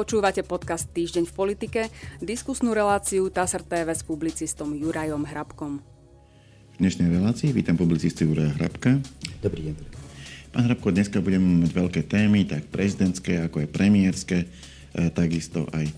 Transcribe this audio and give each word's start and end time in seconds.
Počúvate 0.00 0.40
podcast 0.40 0.88
Týždeň 0.96 1.28
v 1.28 1.34
politike, 1.36 1.80
diskusnú 2.24 2.72
reláciu 2.72 3.28
TASR 3.28 3.60
TV 3.60 3.92
s 3.92 4.00
publicistom 4.00 4.72
Jurajom 4.72 5.28
Hrabkom. 5.28 5.84
V 6.72 6.76
dnešnej 6.80 7.12
relácii 7.12 7.52
vítam 7.52 7.76
publicistu 7.76 8.24
Juraja 8.24 8.48
Hrabka. 8.56 8.96
Dobrý 9.44 9.68
deň. 9.68 9.74
Pán 10.56 10.64
Hrabko, 10.72 10.88
dneska 10.96 11.20
budeme 11.20 11.68
mať 11.68 11.76
veľké 11.76 12.00
témy, 12.08 12.48
tak 12.48 12.72
prezidentské, 12.72 13.44
ako 13.44 13.60
aj 13.60 13.68
premiérske, 13.76 14.48
e, 14.96 15.12
takisto 15.12 15.68
aj, 15.68 15.92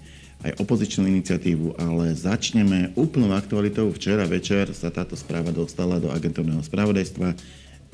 aj 0.51 0.51
opozičnú 0.59 1.07
iniciatívu, 1.07 1.79
ale 1.79 2.11
začneme 2.19 2.99
úplnou 2.99 3.31
aktualitou. 3.39 3.87
Včera 3.95 4.27
večer 4.27 4.75
sa 4.75 4.91
táto 4.91 5.15
správa 5.15 5.55
dostala 5.55 6.03
do 6.03 6.11
agentúrneho 6.11 6.59
spravodajstva. 6.59 7.39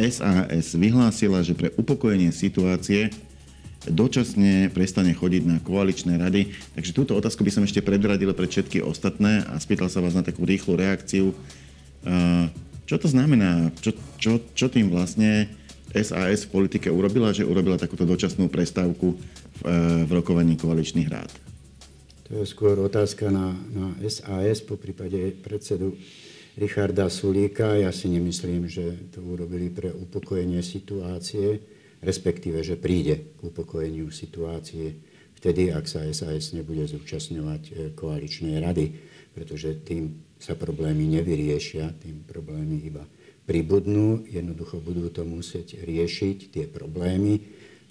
SAS 0.01 0.73
vyhlásila, 0.73 1.45
že 1.45 1.53
pre 1.53 1.69
upokojenie 1.77 2.33
situácie 2.33 3.13
dočasne 3.87 4.75
prestane 4.75 5.15
chodiť 5.15 5.43
na 5.47 5.57
koaličné 5.62 6.19
rady. 6.19 6.51
Takže 6.75 6.91
túto 6.91 7.15
otázku 7.15 7.47
by 7.47 7.52
som 7.55 7.62
ešte 7.62 7.85
predradil 7.85 8.35
pre 8.35 8.51
všetky 8.51 8.83
ostatné 8.83 9.47
a 9.47 9.55
spýtal 9.62 9.87
sa 9.87 10.02
vás 10.02 10.19
na 10.19 10.27
takú 10.27 10.43
rýchlu 10.43 10.75
reakciu. 10.75 11.30
Čo 12.88 12.97
to 12.99 13.07
znamená? 13.07 13.71
Čo, 13.79 13.95
čo, 14.19 14.43
čo 14.57 14.66
tým 14.66 14.91
vlastne 14.91 15.47
SAS 15.95 16.49
v 16.49 16.52
politike 16.52 16.91
urobila, 16.91 17.30
že 17.30 17.47
urobila 17.47 17.79
takúto 17.79 18.02
dočasnú 18.02 18.51
prestávku 18.51 19.15
v, 19.15 19.61
v 20.05 20.10
rokovaní 20.10 20.59
koaličných 20.59 21.09
rád? 21.09 21.30
To 22.29 22.45
je 22.45 22.45
skôr 22.45 22.77
otázka 22.77 23.33
na, 23.33 23.57
na 23.73 23.97
SAS, 24.05 24.60
po 24.60 24.77
prípade 24.77 25.33
predsedu 25.41 25.97
Richarda 26.60 27.09
Sulíka. 27.09 27.73
Ja 27.79 27.88
si 27.88 28.13
nemyslím, 28.13 28.69
že 28.69 29.09
to 29.15 29.24
urobili 29.24 29.73
pre 29.73 29.88
upokojenie 29.88 30.60
situácie 30.60 31.77
respektíve, 32.02 32.62
že 32.62 32.79
príde 32.79 33.34
k 33.37 33.41
upokojeniu 33.43 34.11
situácie 34.15 34.98
vtedy, 35.38 35.70
ak 35.70 35.87
sa 35.87 36.02
SAS 36.11 36.54
nebude 36.54 36.87
zúčastňovať 36.91 37.63
e, 37.68 37.73
koaličnej 37.95 38.59
rady, 38.59 38.95
pretože 39.35 39.82
tým 39.87 40.19
sa 40.38 40.59
problémy 40.59 41.19
nevyriešia, 41.19 41.95
tým 41.99 42.26
problémy 42.26 42.82
iba 42.87 43.07
pribudnú, 43.46 44.26
jednoducho 44.29 44.82
budú 44.82 45.09
to 45.09 45.23
musieť 45.24 45.80
riešiť 45.82 46.52
tie 46.52 46.65
problémy 46.69 47.41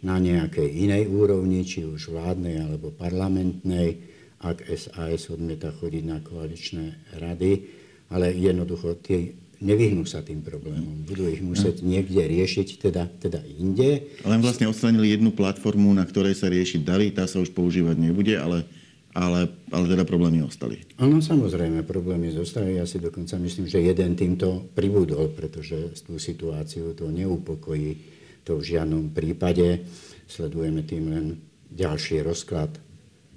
na 0.06 0.22
nejakej 0.22 0.70
inej 0.70 1.10
úrovni, 1.10 1.66
či 1.66 1.82
už 1.88 2.14
vládnej 2.14 2.62
alebo 2.62 2.94
parlamentnej, 2.94 4.06
ak 4.38 4.70
SAS 4.70 5.34
odmieta 5.34 5.74
chodiť 5.74 6.04
na 6.06 6.22
koaličné 6.22 7.18
rady, 7.18 7.66
ale 8.14 8.30
jednoducho 8.38 9.02
tie 9.02 9.34
nevyhnú 9.60 10.06
sa 10.06 10.22
tým 10.22 10.46
problémom. 10.46 11.06
Budú 11.06 11.26
ich 11.30 11.42
musieť 11.42 11.82
niekde 11.82 12.22
riešiť, 12.26 12.68
teda, 12.78 13.10
teda 13.18 13.42
inde. 13.46 14.06
Len 14.22 14.40
vlastne 14.42 14.70
odstranili 14.70 15.18
jednu 15.18 15.34
platformu, 15.34 15.90
na 15.94 16.06
ktorej 16.06 16.38
sa 16.38 16.48
riešiť 16.50 16.82
dali, 16.86 17.10
tá 17.10 17.26
sa 17.26 17.42
už 17.42 17.52
používať 17.58 17.98
nebude, 17.98 18.38
ale, 18.38 18.70
ale, 19.18 19.50
ale 19.74 19.86
teda 19.90 20.06
problémy 20.06 20.46
ostali. 20.46 20.86
Áno, 21.02 21.18
samozrejme, 21.18 21.82
problémy 21.82 22.30
zostali. 22.30 22.78
Ja 22.78 22.86
si 22.86 23.02
dokonca 23.02 23.42
myslím, 23.42 23.66
že 23.66 23.82
jeden 23.82 24.14
týmto 24.14 24.70
pribudol, 24.78 25.34
pretože 25.34 25.98
tú 26.06 26.22
situáciu 26.22 26.94
to 26.94 27.10
neupokojí 27.10 28.18
to 28.46 28.62
v 28.62 28.78
žiadnom 28.78 29.12
prípade. 29.12 29.84
Sledujeme 30.30 30.86
tým 30.86 31.04
len 31.12 31.26
ďalší 31.74 32.24
rozklad 32.24 32.72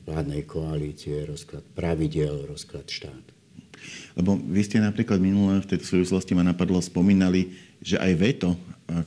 vládnej 0.07 0.47
koalície, 0.47 1.27
rozklad 1.27 1.67
pravidel, 1.75 2.47
rozklad 2.47 2.87
štátu. 2.87 3.40
Lebo 4.19 4.37
vy 4.37 4.63
ste 4.67 4.83
napríklad 4.83 5.23
minulé 5.23 5.63
v 5.63 5.71
tejto 5.71 5.97
súvislosti 5.97 6.35
ma 6.35 6.43
napadlo, 6.43 6.83
spomínali, 6.83 7.55
že 7.81 7.97
aj 7.97 8.13
veto, 8.19 8.59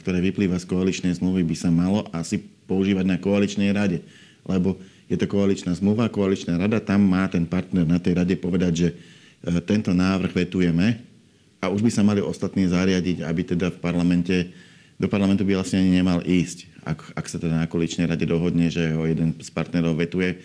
ktoré 0.01 0.23
vyplýva 0.23 0.57
z 0.57 0.65
koaličnej 0.65 1.13
zmluvy, 1.19 1.43
by 1.43 1.55
sa 1.57 1.69
malo 1.69 2.07
asi 2.15 2.39
používať 2.65 3.05
na 3.05 3.17
koaličnej 3.19 3.69
rade. 3.75 3.99
Lebo 4.47 4.79
je 5.11 5.19
to 5.19 5.27
koaličná 5.27 5.75
zmluva, 5.75 6.07
koaličná 6.09 6.55
rada, 6.55 6.79
tam 6.79 7.03
má 7.03 7.27
ten 7.27 7.43
partner 7.43 7.83
na 7.83 7.99
tej 7.99 8.17
rade 8.17 8.35
povedať, 8.39 8.73
že 8.73 8.87
e, 8.89 8.95
tento 9.61 9.91
návrh 9.91 10.31
vetujeme 10.31 11.03
a 11.59 11.69
už 11.71 11.83
by 11.83 11.91
sa 11.91 12.03
mali 12.03 12.23
ostatní 12.23 12.67
zariadiť, 12.67 13.23
aby 13.23 13.41
teda 13.43 13.71
v 13.71 13.77
parlamente, 13.79 14.51
do 14.99 15.07
parlamentu 15.07 15.43
by 15.43 15.59
vlastne 15.59 15.83
ani 15.83 16.01
nemal 16.01 16.19
ísť, 16.23 16.71
ak, 16.83 16.99
ak 17.15 17.25
sa 17.27 17.37
teda 17.39 17.55
na 17.63 17.67
koaličnej 17.67 18.07
rade 18.07 18.23
dohodne, 18.27 18.67
že 18.67 18.91
ho 18.95 19.07
jeden 19.07 19.35
z 19.39 19.49
partnerov 19.51 19.95
vetuje. 19.95 20.43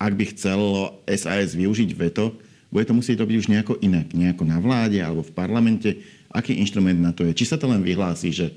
Ak 0.00 0.14
by 0.14 0.24
chcelo 0.32 1.02
SAS 1.04 1.52
využiť 1.52 1.90
veto, 1.92 2.32
bude 2.68 2.84
to 2.84 2.92
musieť 2.92 3.24
robiť 3.24 3.36
už 3.40 3.50
nejako 3.52 3.80
inak, 3.80 4.12
nejako 4.12 4.44
na 4.44 4.60
vláde 4.60 5.00
alebo 5.00 5.24
v 5.24 5.32
parlamente. 5.32 6.04
Aký 6.28 6.52
inštrument 6.60 7.00
na 7.00 7.16
to 7.16 7.24
je? 7.24 7.32
Či 7.32 7.48
sa 7.48 7.56
to 7.56 7.64
len 7.64 7.80
vyhlási, 7.80 8.28
že, 8.28 8.52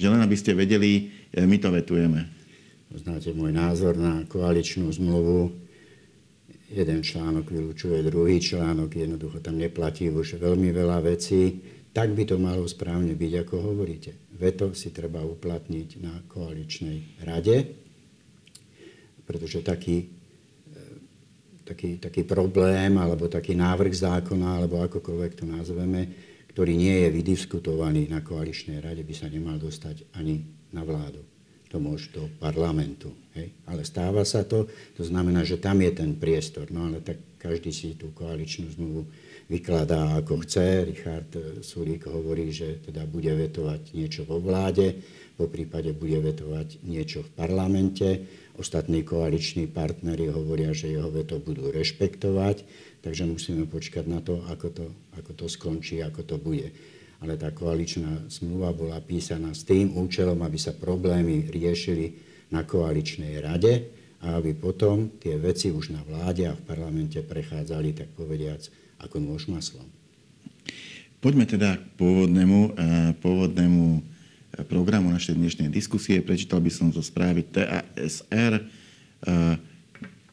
že 0.00 0.06
len 0.08 0.20
aby 0.24 0.32
ste 0.32 0.56
vedeli, 0.56 1.12
e, 1.28 1.44
my 1.44 1.56
to 1.60 1.68
vetujeme? 1.68 2.24
Znáte 2.90 3.36
môj 3.36 3.52
názor 3.52 4.00
na 4.00 4.24
koaličnú 4.24 4.88
zmluvu. 4.88 5.52
Jeden 6.72 7.04
článok 7.04 7.52
vylúčuje 7.52 8.00
druhý 8.06 8.40
článok, 8.40 8.96
jednoducho 8.96 9.44
tam 9.44 9.60
neplatí 9.60 10.08
už 10.08 10.40
veľmi 10.40 10.72
veľa 10.72 11.04
vecí. 11.04 11.60
Tak 11.90 12.14
by 12.14 12.22
to 12.22 12.38
malo 12.38 12.64
správne 12.70 13.12
byť, 13.18 13.32
ako 13.44 13.54
hovoríte. 13.60 14.14
Veto 14.38 14.72
si 14.72 14.94
treba 14.94 15.20
uplatniť 15.20 15.88
na 16.00 16.14
koaličnej 16.30 17.26
rade, 17.26 17.66
pretože 19.26 19.60
taký 19.66 20.19
taký, 21.70 22.02
taký 22.02 22.22
problém 22.26 22.98
alebo 22.98 23.30
taký 23.30 23.54
návrh 23.54 23.94
zákona, 23.94 24.58
alebo 24.58 24.82
akokoľvek 24.82 25.32
to 25.38 25.44
nazveme, 25.46 26.02
ktorý 26.50 26.74
nie 26.74 27.06
je 27.06 27.08
vydiskutovaný 27.14 28.10
na 28.10 28.26
koaličnej 28.26 28.82
rade, 28.82 29.06
by 29.06 29.14
sa 29.14 29.30
nemal 29.30 29.54
dostať 29.54 30.10
ani 30.18 30.42
na 30.74 30.82
vládu. 30.82 31.22
To 31.70 31.78
môže 31.78 32.10
do 32.10 32.26
parlamentu. 32.42 33.14
Hej? 33.38 33.54
Ale 33.70 33.86
stáva 33.86 34.26
sa 34.26 34.42
to, 34.42 34.66
to 34.98 35.06
znamená, 35.06 35.46
že 35.46 35.62
tam 35.62 35.78
je 35.78 35.90
ten 35.94 36.18
priestor. 36.18 36.66
No 36.74 36.90
ale 36.90 36.98
tak 36.98 37.38
každý 37.38 37.70
si 37.70 37.94
tú 37.94 38.10
koaličnú 38.10 38.74
zmluvu 38.74 39.06
vykladá 39.46 40.18
ako 40.18 40.42
chce. 40.42 40.90
Richard 40.90 41.30
Sulík 41.62 42.10
hovorí, 42.10 42.50
že 42.50 42.82
teda 42.82 43.06
bude 43.06 43.30
vetovať 43.30 43.94
niečo 43.94 44.26
vo 44.26 44.42
vláde, 44.42 44.98
po 45.38 45.48
prípade 45.48 45.94
bude 45.96 46.20
vetovať 46.20 46.84
niečo 46.84 47.24
v 47.24 47.30
parlamente 47.32 48.28
Ostatní 48.60 49.02
koaliční 49.02 49.72
partnery 49.72 50.28
hovoria, 50.28 50.76
že 50.76 50.92
jeho 50.92 51.08
veto 51.08 51.40
budú 51.40 51.72
rešpektovať, 51.72 52.60
takže 53.00 53.24
musíme 53.24 53.64
počkať 53.64 54.04
na 54.04 54.20
to, 54.20 54.44
ako 54.52 54.68
to, 54.68 54.86
ako 55.16 55.32
to 55.32 55.46
skončí, 55.48 56.04
ako 56.04 56.28
to 56.28 56.36
bude. 56.36 56.68
Ale 57.20 57.36
tá 57.36 57.52
koaličná 57.52 58.28
zmluva 58.32 58.72
bola 58.72 58.96
písaná 59.04 59.52
s 59.52 59.68
tým 59.68 59.92
účelom, 59.92 60.40
aby 60.40 60.56
sa 60.56 60.72
problémy 60.72 61.52
riešili 61.52 62.16
na 62.48 62.64
koaličnej 62.64 63.38
rade 63.44 63.92
a 64.24 64.40
aby 64.40 64.56
potom 64.56 65.16
tie 65.20 65.36
veci 65.36 65.68
už 65.72 65.92
na 65.92 66.00
vláde 66.04 66.48
a 66.48 66.56
v 66.56 66.64
parlamente 66.64 67.20
prechádzali, 67.20 67.92
tak 67.92 68.08
povediac, 68.16 68.64
ako 69.04 69.16
nôž 69.20 69.48
maslom. 69.48 69.84
Poďme 71.20 71.44
teda 71.44 71.76
k 71.76 71.84
pôvodnému, 72.00 72.60
eh, 72.72 73.12
pôvodnému 73.20 73.84
programu 74.68 75.12
našej 75.14 75.38
dnešnej 75.38 75.68
diskusie. 75.70 76.24
Prečítal 76.24 76.58
by 76.58 76.72
som 76.72 76.88
zo 76.90 77.04
správy 77.04 77.46
TASR, 77.46 78.60
eh, 78.60 79.54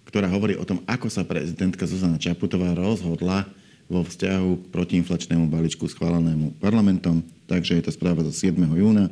ktorá 0.07 0.31
hovorí 0.31 0.55
o 0.55 0.63
tom, 0.63 0.81
ako 0.87 1.11
sa 1.11 1.27
prezidentka 1.27 1.83
Zuzana 1.83 2.17
Čaputová 2.17 2.71
rozhodla 2.73 3.45
vo 3.87 4.03
vzťahu 4.03 4.51
k 4.55 4.69
protiinflačnému 4.71 5.47
balíčku 5.47 5.87
schválenému 5.87 6.59
parlamentom. 6.59 7.23
Takže 7.47 7.79
je 7.79 7.83
to 7.87 7.91
správa 7.95 8.23
zo 8.27 8.31
7. 8.35 8.59
júna. 8.59 9.07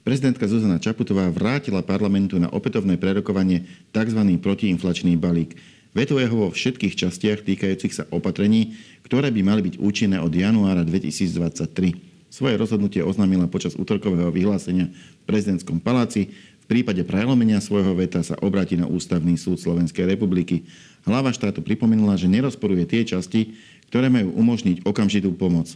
Prezidentka 0.00 0.48
Zuzana 0.48 0.80
Čaputová 0.80 1.28
vrátila 1.28 1.84
parlamentu 1.84 2.40
na 2.40 2.48
opätovné 2.48 2.96
prerokovanie 2.96 3.68
tzv. 3.92 4.20
protiinflačný 4.40 5.20
balík. 5.20 5.52
Vetuje 5.92 6.24
ho 6.24 6.36
vo 6.44 6.48
všetkých 6.48 6.96
častiach 6.96 7.44
týkajúcich 7.44 7.92
sa 7.92 8.04
opatrení, 8.08 8.76
ktoré 9.04 9.28
by 9.28 9.40
mali 9.44 9.60
byť 9.68 9.74
účinné 9.76 10.16
od 10.20 10.32
januára 10.32 10.80
2023. 10.84 12.32
Svoje 12.32 12.54
rozhodnutie 12.60 13.00
oznámila 13.00 13.48
počas 13.48 13.76
útorkového 13.76 14.28
vyhlásenia 14.32 14.88
v 14.92 15.24
prezidentskom 15.28 15.80
paláci. 15.80 16.32
V 16.64 16.66
prípade 16.68 17.00
prelomenia 17.04 17.56
svojho 17.64 17.96
veta 17.96 18.20
sa 18.20 18.36
obráti 18.44 18.76
na 18.76 18.84
Ústavný 18.84 19.40
súd 19.40 19.56
Slovenskej 19.60 20.04
republiky. 20.04 20.68
Hlava 21.08 21.32
štátu 21.32 21.64
pripomenula, 21.64 22.20
že 22.20 22.28
nerozporuje 22.28 22.84
tie 22.84 23.08
časti, 23.08 23.56
ktoré 23.88 24.12
majú 24.12 24.32
umožniť 24.36 24.84
okamžitú 24.84 25.32
pomoc. 25.34 25.72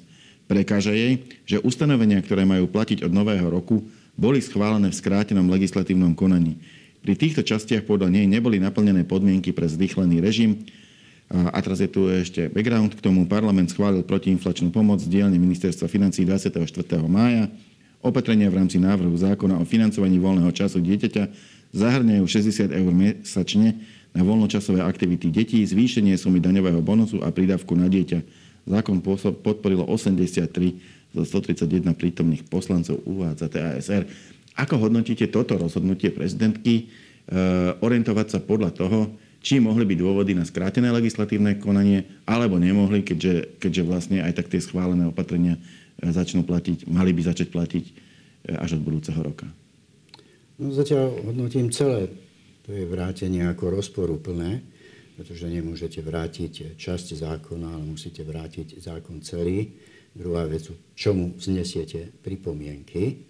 Prekáža 0.46 0.92
jej, 0.92 1.24
že 1.48 1.62
ustanovenia, 1.64 2.20
ktoré 2.20 2.44
majú 2.44 2.68
platiť 2.68 3.08
od 3.08 3.12
nového 3.12 3.48
roku, 3.48 3.84
boli 4.14 4.44
schválené 4.44 4.92
v 4.92 4.98
skrátenom 5.00 5.48
legislatívnom 5.48 6.12
konaní. 6.12 6.60
Pri 7.00 7.16
týchto 7.16 7.42
častiach 7.42 7.88
podľa 7.88 8.12
nej 8.12 8.28
neboli 8.28 8.60
naplnené 8.60 9.02
podmienky 9.08 9.50
pre 9.50 9.66
zrýchlený 9.66 10.20
režim, 10.22 10.62
a 11.32 11.64
teraz 11.64 11.80
je 11.80 11.88
tu 11.88 12.12
ešte 12.12 12.52
background 12.52 12.92
k 12.92 13.00
tomu. 13.00 13.24
Parlament 13.24 13.72
schválil 13.72 14.04
protiinflačnú 14.04 14.68
pomoc 14.68 15.00
z 15.00 15.08
dielne 15.08 15.40
ministerstva 15.40 15.88
financí 15.88 16.28
24. 16.28 16.60
mája. 17.08 17.48
Opatrenia 18.04 18.52
v 18.52 18.60
rámci 18.60 18.76
návrhu 18.76 19.16
zákona 19.16 19.56
o 19.56 19.64
financovaní 19.64 20.20
voľného 20.20 20.52
času 20.52 20.84
dieťaťa 20.84 21.24
zahrňajú 21.72 22.24
60 22.28 22.76
eur 22.76 22.92
mesačne 22.92 23.80
na 24.12 24.20
voľnočasové 24.20 24.84
aktivity 24.84 25.32
detí, 25.32 25.64
zvýšenie 25.64 26.16
sumy 26.20 26.38
daňového 26.38 26.84
bonusu 26.84 27.24
a 27.24 27.32
prídavku 27.32 27.72
na 27.72 27.88
dieťa. 27.88 28.18
Zákon 28.68 29.00
podporilo 29.40 29.88
83 29.88 31.16
zo 31.16 31.22
131 31.24 31.92
prítomných 31.96 32.44
poslancov 32.46 33.00
uvádza 33.04 33.48
TASR. 33.48 34.04
Ako 34.56 34.76
hodnotíte 34.76 35.28
toto 35.32 35.56
rozhodnutie 35.56 36.12
prezidentky 36.12 36.74
e, 36.76 36.84
orientovať 37.80 38.26
sa 38.36 38.38
podľa 38.40 38.70
toho, 38.76 39.12
či 39.42 39.58
mohli 39.58 39.82
byť 39.88 39.98
dôvody 39.98 40.32
na 40.38 40.46
skrátené 40.46 40.92
legislatívne 40.92 41.58
konanie, 41.58 42.06
alebo 42.28 42.60
nemohli, 42.60 43.02
keďže, 43.02 43.58
keďže 43.58 43.82
vlastne 43.82 44.18
aj 44.22 44.38
tak 44.38 44.52
tie 44.52 44.60
schválené 44.62 45.08
opatrenia 45.08 45.56
e, 45.56 46.08
začnú 46.12 46.44
platiť, 46.44 46.84
mali 46.86 47.16
by 47.16 47.22
začať 47.32 47.48
platiť 47.48 47.84
e, 47.88 47.92
až 48.60 48.76
od 48.76 48.84
budúceho 48.84 49.18
roka. 49.24 49.48
No 50.60 50.68
zatiaľ 50.70 51.16
hodnotím 51.26 51.72
celé. 51.72 52.12
To 52.62 52.70
je 52.70 52.86
vrátenie 52.86 53.42
ako 53.50 53.74
rozporúplné, 53.82 54.62
pretože 55.18 55.50
nemôžete 55.50 55.98
vrátiť 55.98 56.78
časť 56.78 57.18
zákona, 57.18 57.74
ale 57.74 57.84
musíte 57.84 58.22
vrátiť 58.22 58.78
zákon 58.78 59.18
celý. 59.20 59.74
Druhá 60.12 60.46
vec, 60.46 60.68
čomu 60.94 61.34
vznesiete 61.34 62.12
pripomienky. 62.22 63.26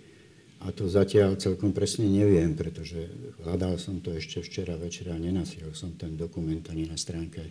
A 0.63 0.71
to 0.71 0.87
zatiaľ 0.87 1.41
celkom 1.43 1.75
presne 1.75 2.07
neviem, 2.07 2.55
pretože 2.55 3.11
hľadal 3.43 3.83
som 3.83 3.99
to 3.99 4.15
ešte 4.15 4.45
včera 4.47 4.79
večera 4.79 5.17
a 5.17 5.19
nenasiel 5.19 5.75
som 5.75 5.99
ten 5.99 6.15
dokument 6.15 6.63
ani 6.71 6.87
na 6.87 6.95
stránke 6.95 7.43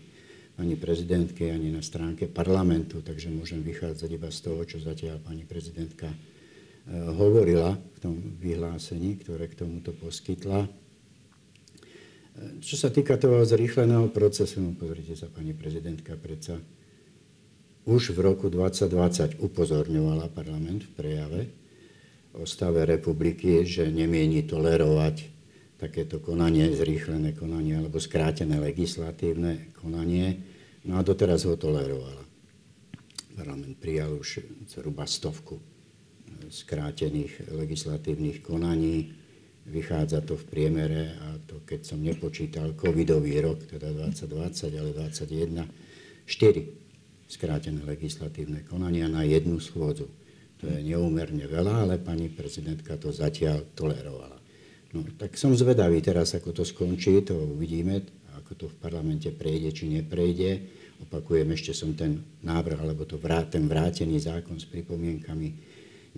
pani 0.55 0.75
prezidentky, 0.75 1.51
ani 1.51 1.71
na 1.71 1.83
stránke 1.83 2.27
parlamentu, 2.27 3.03
takže 3.03 3.31
môžem 3.31 3.63
vychádzať 3.63 4.09
iba 4.15 4.29
z 4.31 4.39
toho, 4.45 4.61
čo 4.63 4.77
zatiaľ 4.79 5.19
pani 5.23 5.43
prezidentka 5.47 6.07
e, 6.07 6.17
hovorila 7.17 7.75
v 7.75 7.97
tom 7.99 8.15
vyhlásení, 8.39 9.19
ktoré 9.23 9.47
k 9.47 9.59
tomuto 9.63 9.95
poskytla. 9.95 10.80
Čo 12.63 12.75
sa 12.79 12.89
týka 12.89 13.19
toho 13.19 13.43
zrýchleného 13.43 14.07
procesu, 14.09 14.63
no 14.63 14.71
pozrite 14.71 15.19
sa, 15.19 15.27
pani 15.27 15.51
prezidentka 15.51 16.15
predsa 16.15 16.55
už 17.83 18.13
v 18.13 18.19
roku 18.21 18.47
2020 18.47 19.41
upozorňovala 19.41 20.29
parlament 20.31 20.85
v 20.85 20.91
prejave, 20.95 21.41
o 22.31 22.47
stave 22.47 22.87
republiky, 22.87 23.67
že 23.67 23.91
nemieni 23.91 24.47
tolerovať 24.47 25.27
takéto 25.75 26.23
konanie, 26.23 26.71
zrýchlené 26.71 27.35
konanie 27.35 27.75
alebo 27.75 27.99
skrátené 27.99 28.61
legislatívne 28.61 29.75
konanie. 29.75 30.39
No 30.87 30.95
a 30.95 31.03
doteraz 31.03 31.43
ho 31.49 31.59
tolerovala. 31.59 32.23
Parlament 33.35 33.75
prijal 33.81 34.15
už 34.15 34.45
zhruba 34.69 35.03
stovku 35.09 35.59
skrátených 36.51 37.51
legislatívnych 37.51 38.41
konaní. 38.45 39.20
Vychádza 39.61 40.25
to 40.25 40.35
v 40.35 40.45
priemere, 40.49 41.13
a 41.21 41.37
to 41.45 41.61
keď 41.61 41.85
som 41.85 42.01
nepočítal 42.01 42.73
covidový 42.73 43.39
rok, 43.45 43.61
teda 43.69 43.93
2020, 43.93 44.73
ale 44.73 44.89
2021, 44.97 45.69
4 46.25 47.29
skrátené 47.31 47.79
legislatívne 47.87 48.67
konania 48.67 49.07
na 49.07 49.23
jednu 49.23 49.61
schôdzu. 49.61 50.09
To 50.61 50.65
je 50.69 50.79
neúmerne 50.83 51.47
veľa, 51.47 51.87
ale 51.87 51.95
pani 51.97 52.27
prezidentka 52.27 52.99
to 52.99 53.09
zatiaľ 53.09 53.63
tolerovala. 53.73 54.37
No, 54.91 55.07
tak 55.15 55.39
som 55.39 55.55
zvedavý 55.55 56.03
teraz, 56.03 56.35
ako 56.35 56.51
to 56.51 56.63
skončí, 56.67 57.23
to 57.23 57.33
uvidíme, 57.55 58.03
ako 58.35 58.51
to 58.53 58.65
v 58.67 58.75
parlamente 58.83 59.31
prejde, 59.31 59.71
či 59.71 59.87
neprejde. 59.87 60.67
Opakujem, 61.07 61.47
ešte 61.55 61.71
som 61.71 61.95
ten 61.95 62.19
návrh, 62.43 62.77
alebo 62.83 63.07
to 63.07 63.15
vrát, 63.15 63.47
ten 63.47 63.65
vrátený 63.65 64.19
zákon 64.19 64.59
s 64.59 64.67
pripomienkami 64.67 65.49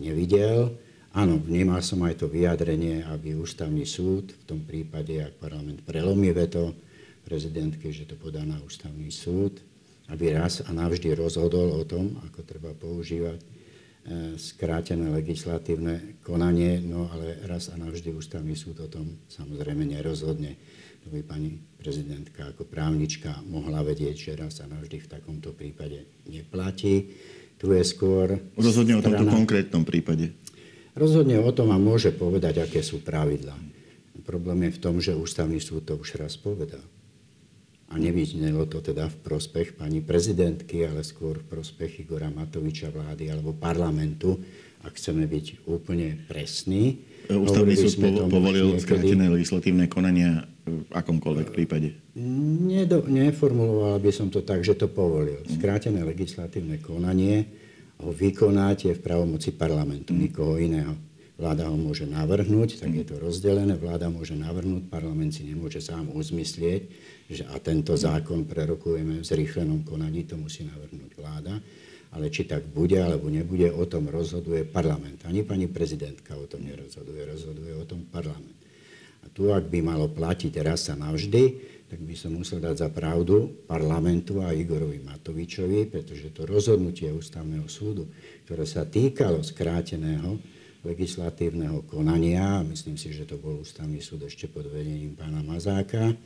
nevidel. 0.01 0.73
Áno, 1.13 1.38
vnímal 1.38 1.86
som 1.86 2.01
aj 2.01 2.25
to 2.25 2.27
vyjadrenie, 2.27 3.06
aby 3.06 3.38
ústavný 3.38 3.86
súd, 3.86 4.33
v 4.33 4.44
tom 4.50 4.65
prípade, 4.65 5.21
ak 5.21 5.38
parlament 5.38 5.86
prelomí 5.86 6.33
veto 6.33 6.74
prezidentky, 7.21 7.94
že 7.94 8.10
to 8.10 8.18
podá 8.18 8.42
na 8.42 8.57
ústavný 8.65 9.13
súd, 9.13 9.62
aby 10.10 10.33
raz 10.33 10.65
a 10.65 10.74
navždy 10.74 11.13
rozhodol 11.13 11.69
o 11.80 11.83
tom, 11.86 12.18
ako 12.25 12.42
treba 12.44 12.74
používať 12.74 13.39
E, 14.04 14.36
skrátené 14.36 15.15
legislatívne 15.15 16.19
konanie, 16.27 16.83
no 16.83 17.07
ale 17.07 17.39
raz 17.48 17.71
a 17.71 17.80
navždy 17.80 18.12
ústavný 18.12 18.51
súd 18.51 18.83
o 18.83 18.92
tom 18.92 19.15
samozrejme 19.31 19.88
nerozhodne. 19.88 20.60
To 21.04 21.07
by 21.07 21.24
pani 21.24 21.56
prezidentka 21.80 22.51
ako 22.51 22.68
právnička 22.68 23.31
mohla 23.48 23.80
vedieť, 23.80 24.15
že 24.19 24.31
raz 24.36 24.60
a 24.60 24.68
navždy 24.68 25.07
v 25.07 25.07
takomto 25.07 25.56
prípade 25.56 26.04
neplatí. 26.27 27.15
Tu 27.56 27.71
je 27.71 27.83
skôr... 27.88 28.44
Rozhodne 28.60 29.00
strana... 29.00 29.00
o 29.00 29.07
tomto 29.07 29.25
konkrétnom 29.31 29.88
prípade. 29.88 30.36
Rozhodne 30.93 31.41
o 31.41 31.51
tom 31.53 31.73
a 31.73 31.77
môže 31.81 32.13
povedať, 32.13 32.61
aké 32.61 32.85
sú 32.85 33.01
pravidlá. 33.01 33.57
Problém 34.23 34.69
je 34.69 34.75
v 34.77 34.81
tom, 34.81 34.95
že 35.03 35.17
ústavný 35.17 35.59
súd 35.59 35.83
to 35.89 35.99
už 35.99 36.15
raz 36.15 36.39
povedal 36.39 36.81
a 37.93 37.95
nevyznelo 38.01 38.65
to 38.65 38.81
teda 38.81 39.05
v 39.05 39.17
prospech 39.21 39.77
pani 39.77 40.01
prezidentky, 40.01 40.81
ale 40.89 41.05
skôr 41.05 41.37
v 41.37 41.45
prospech 41.45 42.01
Igora 42.01 42.33
Matoviča 42.33 42.89
vlády 42.89 43.29
alebo 43.29 43.53
parlamentu, 43.53 44.41
ak 44.81 44.97
chceme 44.97 45.29
byť 45.29 45.69
úplne 45.69 46.17
presní. 46.25 47.05
Ústavný 47.29 47.77
súd 47.77 47.93
po, 48.01 48.09
povolil 48.27 48.73
skrátené 48.81 49.29
legislatívne 49.29 49.85
konania 49.85 50.49
v 50.65 50.83
akomkoľvek 50.89 51.47
prípade? 51.53 51.93
Nedo, 52.17 53.05
neformuloval 53.05 54.01
by 54.01 54.11
som 54.11 54.33
to 54.33 54.41
tak, 54.41 54.65
že 54.65 54.73
to 54.73 54.89
povolil. 54.89 55.39
Skrátené 55.45 56.01
legislatívne 56.01 56.81
konanie 56.81 57.45
ho 58.01 58.09
vykonať 58.09 58.77
je 58.89 58.93
v 58.97 59.03
pravomoci 59.03 59.53
parlamentu, 59.53 60.15
mm. 60.15 60.19
nikoho 60.19 60.57
iného. 60.57 60.95
Vláda 61.33 61.65
ho 61.65 61.73
môže 61.73 62.05
navrhnúť, 62.05 62.77
tak 62.77 62.93
je 62.93 63.05
to 63.09 63.17
rozdelené. 63.17 63.73
Vláda 63.73 64.05
môže 64.07 64.37
navrhnúť, 64.37 64.85
parlament 64.85 65.33
si 65.33 65.41
nemôže 65.43 65.81
sám 65.81 66.13
uzmyslieť, 66.13 66.81
že 67.25 67.43
a 67.49 67.57
tento 67.57 67.97
zákon 67.97 68.45
prerokujeme 68.45 69.19
v 69.19 69.25
zrýchlenom 69.25 69.81
konaní, 69.81 70.29
to 70.29 70.37
musí 70.37 70.61
navrhnúť 70.61 71.11
vláda. 71.17 71.57
Ale 72.13 72.29
či 72.29 72.45
tak 72.45 72.69
bude 72.69 73.01
alebo 73.01 73.33
nebude, 73.33 73.73
o 73.73 73.89
tom 73.89 74.05
rozhoduje 74.05 74.69
parlament. 74.69 75.25
Ani 75.25 75.41
pani 75.41 75.65
prezidentka 75.65 76.37
o 76.37 76.45
tom 76.45 76.61
nerozhoduje, 76.61 77.25
rozhoduje 77.25 77.73
o 77.73 77.85
tom 77.89 78.05
parlament. 78.05 78.53
A 79.25 79.33
tu, 79.33 79.49
ak 79.49 79.65
by 79.65 79.81
malo 79.81 80.13
platiť 80.13 80.53
raz 80.61 80.93
a 80.93 80.95
navždy, 80.95 81.43
tak 81.93 82.01
by 82.09 82.17
som 82.17 82.33
musel 82.33 82.57
dať 82.57 82.73
za 82.73 82.89
pravdu 82.89 83.53
parlamentu 83.69 84.41
a 84.41 84.49
Igorovi 84.49 84.97
Matovičovi, 85.05 85.85
pretože 85.93 86.33
to 86.33 86.41
rozhodnutie 86.49 87.13
ústavného 87.13 87.69
súdu, 87.69 88.09
ktoré 88.49 88.65
sa 88.65 88.81
týkalo 88.81 89.45
skráteného 89.45 90.41
legislatívneho 90.81 91.85
konania, 91.85 92.65
myslím 92.65 92.97
si, 92.97 93.13
že 93.13 93.29
to 93.29 93.37
bol 93.37 93.61
ústavný 93.61 94.01
súd 94.01 94.25
ešte 94.25 94.49
pod 94.49 94.73
vedením 94.73 95.13
pána 95.13 95.45
Mazáka, 95.45 96.17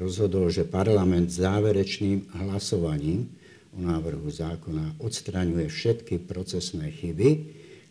rozhodol, 0.00 0.48
že 0.48 0.64
parlament 0.64 1.28
záverečným 1.28 2.32
hlasovaním 2.48 3.28
o 3.76 3.84
návrhu 3.84 4.32
zákona 4.32 4.96
odstraňuje 4.96 5.68
všetky 5.68 6.24
procesné 6.24 6.88
chyby, 6.88 7.30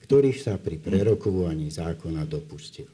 ktorých 0.09 0.41
sa 0.41 0.57
pri 0.57 0.81
prerokovaní 0.81 1.69
zákona 1.69 2.25
dopustil. 2.25 2.89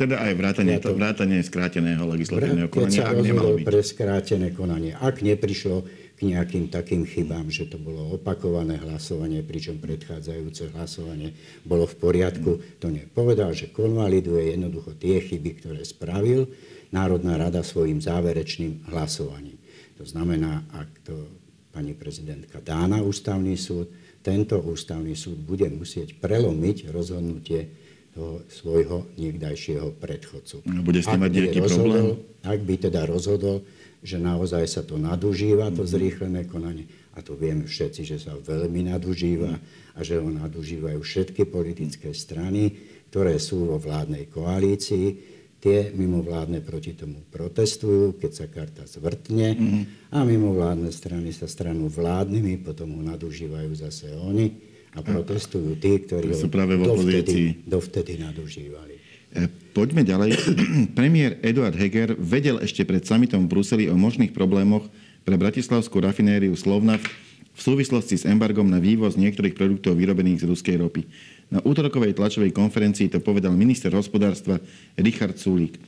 Teda 0.00 0.16
aj 0.16 0.32
vrátanie, 0.32 0.80
to, 0.80 0.96
vrátanie 0.96 1.44
skráteného 1.44 2.00
legislatívneho 2.08 2.72
konania, 2.72 3.04
ak 3.04 3.20
nemalo 3.20 3.60
byť. 3.60 3.66
pre 3.68 3.80
skrátené 3.84 4.48
konanie. 4.56 4.96
Ak 4.96 5.20
neprišlo 5.20 5.84
k 6.16 6.20
nejakým 6.24 6.72
takým 6.72 7.04
chybám, 7.04 7.52
že 7.52 7.68
to 7.68 7.76
bolo 7.76 8.16
opakované 8.16 8.80
hlasovanie, 8.80 9.44
pričom 9.44 9.76
predchádzajúce 9.76 10.72
hlasovanie 10.72 11.36
bolo 11.68 11.84
v 11.84 12.00
poriadku, 12.00 12.80
to 12.80 12.88
nepovedal, 12.88 13.52
že 13.52 13.68
konvaliduje 13.76 14.56
jednoducho 14.56 14.96
tie 14.96 15.20
chyby, 15.20 15.60
ktoré 15.60 15.84
spravil 15.84 16.48
Národná 16.96 17.36
rada 17.36 17.60
svojim 17.60 18.00
záverečným 18.00 18.88
hlasovaním. 18.88 19.60
To 20.00 20.08
znamená, 20.08 20.64
ak 20.80 20.88
to 21.04 21.28
pani 21.76 21.92
prezidentka 21.92 22.64
dá 22.64 22.88
na 22.88 23.04
ústavný 23.04 23.52
súd, 23.52 23.92
tento 24.24 24.56
ústavný 24.64 25.12
súd 25.12 25.44
bude 25.44 25.68
musieť 25.68 26.16
prelomiť 26.16 26.88
rozhodnutie 26.88 27.68
toho 28.10 28.42
svojho 28.50 29.06
niekdajšieho 29.16 29.94
predchodcu. 30.02 30.66
A 30.66 30.82
bude 30.82 31.00
s 31.00 31.06
tým 31.06 31.22
mať 31.22 31.30
nejaký 31.30 31.60
problém? 31.62 32.04
Ak 32.42 32.60
by 32.62 32.74
teda 32.90 33.06
rozhodol, 33.06 33.62
že 34.00 34.16
naozaj 34.16 34.64
sa 34.66 34.82
to 34.82 34.96
nadužíva, 34.96 35.70
to 35.70 35.84
mm-hmm. 35.84 35.94
zrýchlené 35.94 36.40
konanie, 36.48 36.88
a 37.14 37.20
to 37.20 37.36
vieme 37.36 37.66
všetci, 37.68 38.02
že 38.06 38.16
sa 38.22 38.34
veľmi 38.34 38.90
nadužíva 38.90 39.52
a 39.94 40.00
že 40.00 40.18
ho 40.18 40.28
nadužívajú 40.30 40.98
všetky 41.02 41.46
politické 41.46 42.14
strany, 42.16 42.72
ktoré 43.12 43.36
sú 43.36 43.66
vo 43.66 43.76
vládnej 43.76 44.30
koalícii, 44.30 45.38
Tie 45.60 45.92
mimovládne 45.92 46.64
proti 46.64 46.96
tomu 46.96 47.20
protestujú, 47.28 48.16
keď 48.16 48.32
sa 48.32 48.46
karta 48.48 48.88
zvrtne 48.88 49.48
mm-hmm. 49.52 49.82
a 50.08 50.24
mimovládne 50.24 50.88
strany 50.88 51.36
sa 51.36 51.44
stranú 51.44 51.84
vládnymi, 51.92 52.64
potom 52.64 52.96
ho 52.96 53.02
nadužívajú 53.04 53.68
zase 53.76 54.08
oni 54.16 54.69
a 54.90 54.98
protestujú 55.06 55.78
tí, 55.78 56.02
ktorí 56.02 56.34
ho 56.34 56.46
práve 56.50 56.74
v 56.74 56.82
dovtedy, 56.82 57.62
dovtedy 57.62 58.18
nadužívali. 58.18 58.98
E, 59.30 59.46
poďme 59.70 60.02
ďalej. 60.02 60.34
Premiér 60.98 61.38
Eduard 61.46 61.78
Heger 61.78 62.18
vedel 62.18 62.58
ešte 62.58 62.82
pred 62.82 63.06
samitom 63.06 63.46
v 63.46 63.50
Bruseli 63.54 63.84
o 63.86 63.94
možných 63.94 64.34
problémoch 64.34 64.90
pre 65.22 65.38
bratislavskú 65.38 66.02
rafinériu 66.02 66.58
Slovnaft 66.58 67.06
v 67.54 67.60
súvislosti 67.60 68.18
s 68.18 68.26
embargom 68.26 68.66
na 68.66 68.82
vývoz 68.82 69.14
niektorých 69.14 69.54
produktov 69.54 69.94
vyrobených 69.94 70.42
z 70.42 70.48
ruskej 70.50 70.76
ropy. 70.82 71.06
Na 71.50 71.62
útorkovej 71.62 72.18
tlačovej 72.18 72.50
konferencii 72.54 73.10
to 73.10 73.22
povedal 73.22 73.54
minister 73.54 73.90
hospodárstva 73.94 74.58
Richard 74.98 75.38
Sulík. 75.38 75.78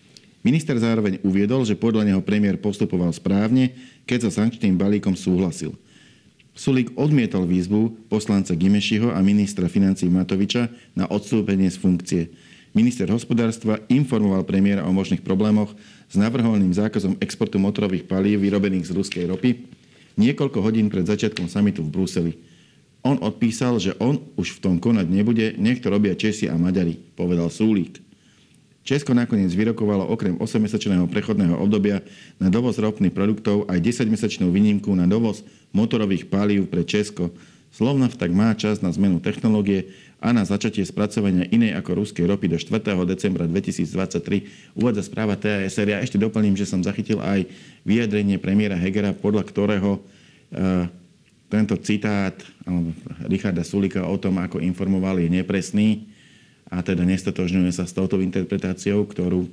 Minister 0.42 0.74
zároveň 0.74 1.22
uviedol, 1.22 1.62
že 1.62 1.78
podľa 1.78 2.02
neho 2.02 2.22
premiér 2.22 2.58
postupoval 2.58 3.14
správne, 3.14 3.70
keď 4.06 4.26
so 4.26 4.30
sankčným 4.42 4.74
balíkom 4.74 5.14
súhlasil. 5.14 5.74
Sulík 6.52 6.92
odmietol 7.00 7.48
výzvu 7.48 8.12
poslanca 8.12 8.52
Gimešiho 8.52 9.08
a 9.08 9.18
ministra 9.24 9.72
financí 9.72 10.04
Matoviča 10.12 10.68
na 10.92 11.08
odstúpenie 11.08 11.72
z 11.72 11.80
funkcie. 11.80 12.22
Minister 12.76 13.08
hospodárstva 13.08 13.80
informoval 13.88 14.44
premiéra 14.44 14.84
o 14.84 14.92
možných 14.92 15.24
problémoch 15.24 15.72
s 16.08 16.14
navrhovaným 16.16 16.72
zákazom 16.72 17.16
exportu 17.20 17.56
motorových 17.56 18.04
palív 18.04 18.44
vyrobených 18.44 18.88
z 18.88 18.94
ruskej 18.96 19.24
ropy 19.28 19.64
niekoľko 20.16 20.58
hodín 20.60 20.92
pred 20.92 21.08
začiatkom 21.08 21.48
samitu 21.48 21.80
v 21.84 21.92
Bruseli. 21.92 22.32
On 23.02 23.18
odpísal, 23.18 23.82
že 23.82 23.96
on 23.98 24.20
už 24.38 24.60
v 24.60 24.62
tom 24.62 24.76
konať 24.78 25.06
nebude, 25.08 25.56
nech 25.58 25.82
to 25.82 25.90
robia 25.90 26.14
Česi 26.14 26.46
a 26.46 26.54
Maďari, 26.54 26.94
povedal 27.16 27.50
Súlík. 27.50 28.11
Česko 28.82 29.14
nakoniec 29.14 29.54
vyrokovalo 29.54 30.10
okrem 30.10 30.34
8-mesačného 30.42 31.06
prechodného 31.06 31.54
obdobia 31.54 32.02
na 32.42 32.50
dovoz 32.50 32.82
ropných 32.82 33.14
produktov 33.14 33.70
aj 33.70 33.78
10-mesačnú 33.78 34.50
výnimku 34.50 34.90
na 34.98 35.06
dovoz 35.06 35.46
motorových 35.70 36.26
palív 36.26 36.66
pre 36.66 36.82
Česko. 36.82 37.30
Slovnaft 37.70 38.18
tak 38.18 38.34
má 38.34 38.50
čas 38.58 38.82
na 38.82 38.90
zmenu 38.90 39.22
technológie 39.22 39.94
a 40.18 40.34
na 40.34 40.42
začatie 40.42 40.82
spracovania 40.82 41.46
inej 41.48 41.78
ako 41.78 42.04
ruskej 42.04 42.26
ropy 42.26 42.50
do 42.50 42.58
4. 42.58 42.94
decembra 43.06 43.46
2023 43.46 44.74
uvádza 44.74 45.02
správa 45.06 45.38
TASR. 45.38 45.88
Ja 45.88 46.02
ešte 46.02 46.18
doplním, 46.18 46.58
že 46.58 46.66
som 46.66 46.82
zachytil 46.82 47.22
aj 47.22 47.46
vyjadrenie 47.86 48.42
premiéra 48.42 48.74
Hegera, 48.74 49.14
podľa 49.14 49.46
ktorého 49.46 49.98
e, 49.98 50.00
tento 51.48 51.78
citát 51.80 52.34
Richarda 53.30 53.62
Sulika 53.62 54.04
o 54.04 54.18
tom, 54.18 54.42
ako 54.42 54.58
informoval, 54.58 55.22
je 55.22 55.30
nepresný 55.30 56.11
a 56.72 56.80
teda 56.80 57.04
nestotožňuje 57.04 57.68
sa 57.68 57.84
s 57.84 57.92
touto 57.92 58.16
interpretáciou, 58.24 59.04
ktorú, 59.04 59.44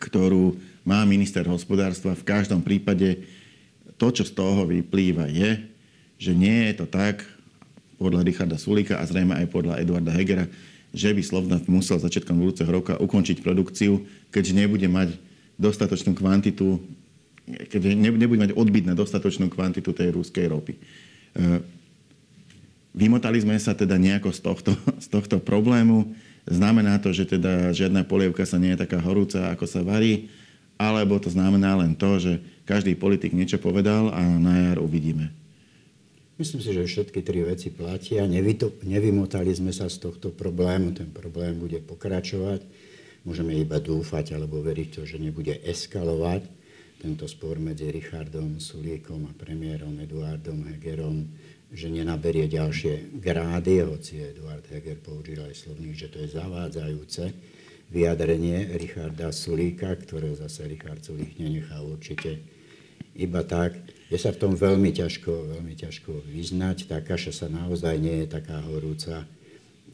ktorú 0.00 0.56
má 0.80 1.04
minister 1.04 1.44
hospodárstva. 1.44 2.16
V 2.16 2.24
každom 2.24 2.64
prípade 2.64 3.20
to, 4.00 4.08
čo 4.08 4.24
z 4.24 4.32
toho 4.32 4.64
vyplýva, 4.64 5.28
je, 5.28 5.68
že 6.16 6.32
nie 6.32 6.72
je 6.72 6.80
to 6.80 6.86
tak, 6.88 7.20
podľa 8.00 8.24
Richarda 8.24 8.56
Sulika 8.56 8.96
a 8.96 9.04
zrejme 9.04 9.34
aj 9.36 9.46
podľa 9.52 9.82
Eduarda 9.82 10.14
Hegera, 10.14 10.46
že 10.94 11.12
by 11.12 11.20
Slovnaft 11.20 11.66
musel 11.68 12.00
začiatkom 12.00 12.38
budúceho 12.38 12.70
roka 12.70 12.96
ukončiť 12.96 13.44
produkciu, 13.44 14.06
keďže 14.32 14.56
nebude 14.56 14.88
mať 14.88 15.18
dostatočnú 15.58 16.14
kvantitu, 16.14 16.78
keďže 17.68 17.92
nebude 17.98 18.38
mať 18.38 18.52
odbyt 18.54 18.86
na 18.86 18.94
dostatočnú 18.94 19.50
kvantitu 19.50 19.90
tej 19.90 20.14
ruskej 20.14 20.46
ropy. 20.46 20.78
E, 20.78 20.80
vymotali 22.94 23.42
sme 23.42 23.58
sa 23.58 23.74
teda 23.74 23.98
nejako 23.98 24.30
z 24.30 24.40
tohto, 24.40 24.72
z 25.04 25.06
tohto 25.10 25.36
problému. 25.42 26.14
Znamená 26.46 27.00
to, 27.02 27.10
že 27.10 27.26
teda 27.26 27.74
žiadna 27.74 28.06
polievka 28.06 28.46
sa 28.46 28.60
nie 28.60 28.76
je 28.76 28.82
taká 28.84 29.02
horúca, 29.02 29.50
ako 29.50 29.66
sa 29.66 29.82
varí, 29.82 30.30
alebo 30.78 31.18
to 31.18 31.32
znamená 31.32 31.74
len 31.74 31.98
to, 31.98 32.22
že 32.22 32.38
každý 32.62 32.94
politik 32.94 33.34
niečo 33.34 33.58
povedal 33.58 34.14
a 34.14 34.22
na 34.22 34.70
jar 34.70 34.78
uvidíme. 34.78 35.34
Myslím 36.38 36.62
si, 36.62 36.70
že 36.70 36.86
všetky 36.86 37.26
tri 37.26 37.42
veci 37.42 37.74
platia. 37.74 38.22
nevymotali 38.86 39.50
sme 39.50 39.74
sa 39.74 39.90
z 39.90 39.98
tohto 39.98 40.30
problému. 40.30 40.94
Ten 40.94 41.10
problém 41.10 41.58
bude 41.58 41.82
pokračovať. 41.82 42.62
Môžeme 43.26 43.58
iba 43.58 43.82
dúfať 43.82 44.38
alebo 44.38 44.62
veriť 44.62 44.88
to, 44.94 45.02
že 45.02 45.18
nebude 45.18 45.58
eskalovať 45.66 46.46
tento 46.98 47.26
spor 47.30 47.58
medzi 47.58 47.90
Richardom 47.90 48.58
Sulíkom 48.58 49.26
a 49.26 49.32
premiérom 49.34 49.98
Eduardom 49.98 50.66
Hegerom, 50.66 51.26
že 51.68 51.92
nenaberie 51.92 52.48
ďalšie 52.48 53.20
grády, 53.20 53.84
hoci 53.84 54.24
Eduard 54.24 54.64
Heger 54.68 54.96
použil 55.00 55.44
aj 55.44 55.54
slovník, 55.54 55.94
že 55.94 56.08
to 56.08 56.24
je 56.24 56.32
zavádzajúce 56.32 57.24
vyjadrenie 57.88 58.76
Richarda 58.76 59.32
Sulíka, 59.32 59.92
ktorého 59.96 60.36
zase 60.36 60.68
Richard 60.68 61.04
Sulík 61.04 61.36
nenechá 61.40 61.80
určite 61.80 62.58
iba 63.18 63.42
tak, 63.42 63.74
je 64.08 64.16
sa 64.16 64.30
v 64.30 64.40
tom 64.40 64.52
veľmi 64.54 64.94
ťažko, 64.94 65.58
veľmi 65.58 65.74
ťažko 65.74 66.22
vyznať. 66.30 66.86
Tá 66.86 67.02
kaša 67.02 67.44
sa 67.44 67.46
naozaj 67.50 67.98
nie 67.98 68.24
je 68.24 68.28
taká 68.30 68.62
horúca, 68.62 69.26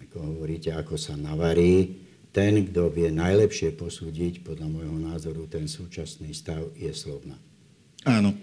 ako 0.04 0.16
hovoríte, 0.21 0.71
ako 0.76 1.00
sa 1.00 1.16
navarí. 1.16 2.04
Ten, 2.35 2.69
kto 2.69 2.93
vie 2.93 3.09
najlepšie 3.09 3.73
posúdiť, 3.78 4.45
podľa 4.45 4.69
môjho 4.69 4.99
názoru, 5.00 5.49
ten 5.49 5.64
súčasný 5.71 6.37
stav 6.37 6.69
je 6.76 6.93
slovna. 6.93 7.40
Áno. 8.04 8.37